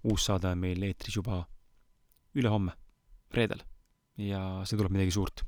uus 0.05 0.25
saade 0.25 0.49
on 0.49 0.61
meil 0.61 0.83
eetris 0.83 1.17
juba 1.17 1.43
ülehomme, 2.35 2.73
reedel. 3.35 3.63
ja 4.17 4.63
see 4.65 4.79
tuleb 4.79 4.95
midagi 4.95 5.17
suurt. 5.17 5.45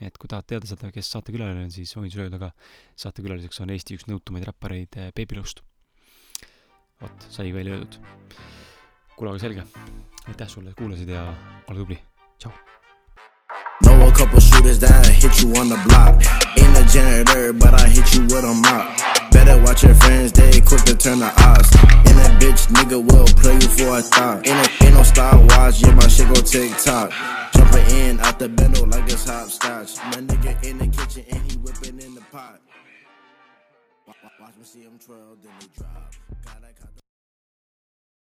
et 0.00 0.18
kui 0.18 0.28
tahad 0.28 0.46
teada 0.46 0.68
saada, 0.68 0.92
kes 0.92 1.12
saatekülaline 1.14 1.64
on, 1.64 1.72
siis 1.72 1.94
võin 1.96 2.10
sulle 2.12 2.28
öelda 2.28 2.42
ka, 2.42 2.52
saatekülaliseks 3.06 3.64
on 3.64 3.72
Eesti 3.72 3.96
üks 3.96 4.10
nõutumaid 4.10 4.44
räppareid 4.50 5.00
Baby 5.16 5.40
Lust. 5.40 5.64
vot, 7.00 7.30
sai 7.30 7.52
välja 7.54 7.78
öeldud 7.78 8.00
kuule, 9.16 9.32
aga 9.32 9.40
selge. 9.40 9.64
aitäh 10.28 10.48
sulle, 10.48 10.70
et 10.70 10.76
kuulasid 10.76 11.08
ja 11.08 11.22
ole 11.68 11.78
tubli. 11.78 11.98
tšau. 12.38 12.52
Couple 14.16 14.40
shooters 14.40 14.78
that 14.78 15.06
hit 15.06 15.42
you 15.42 15.52
on 15.60 15.68
the 15.68 15.76
block. 15.84 16.16
Ain't 16.56 16.72
a 16.72 16.84
janitor, 16.90 17.52
but 17.52 17.74
I 17.74 17.86
hit 17.86 18.14
you 18.14 18.22
with 18.22 18.44
a 18.44 18.54
mop. 18.64 18.96
Better 19.30 19.60
watch 19.62 19.82
your 19.82 19.94
friends, 19.94 20.32
they 20.32 20.58
quick 20.62 20.80
to 20.88 20.96
turn 20.96 21.18
the 21.18 21.28
odds. 21.44 21.68
And 22.08 22.16
that 22.16 22.40
bitch 22.40 22.66
nigga 22.72 22.96
will 22.96 23.26
play 23.36 23.52
you 23.54 23.68
for 23.68 23.98
a 23.98 24.00
thought. 24.00 24.46
Ain't, 24.46 24.80
a, 24.80 24.90
no 24.90 25.02
Star 25.02 25.36
Wars, 25.36 25.82
yeah, 25.82 25.92
my 25.92 26.08
shit 26.08 26.28
go 26.28 26.40
TikTok. 26.40 27.12
Jumping 27.52 27.90
in 27.94 28.18
out 28.20 28.38
the 28.38 28.48
bendo 28.48 28.90
like 28.90 29.04
it's 29.04 29.28
hopscotch. 29.28 29.98
My 29.98 30.22
nigga 30.22 30.64
in 30.64 30.78
the 30.78 30.86
kitchen 30.86 31.24
and 31.30 31.52
he 31.52 31.58
whipping 31.58 32.00
in 32.00 32.14
the 32.14 32.22
pot. 32.32 32.58
Watch 34.40 34.56
me 34.56 34.64
see 34.64 34.80
him 34.80 34.98
twirl, 34.98 35.36
then 35.42 35.52
he 35.60 35.68
drop. 35.76 36.06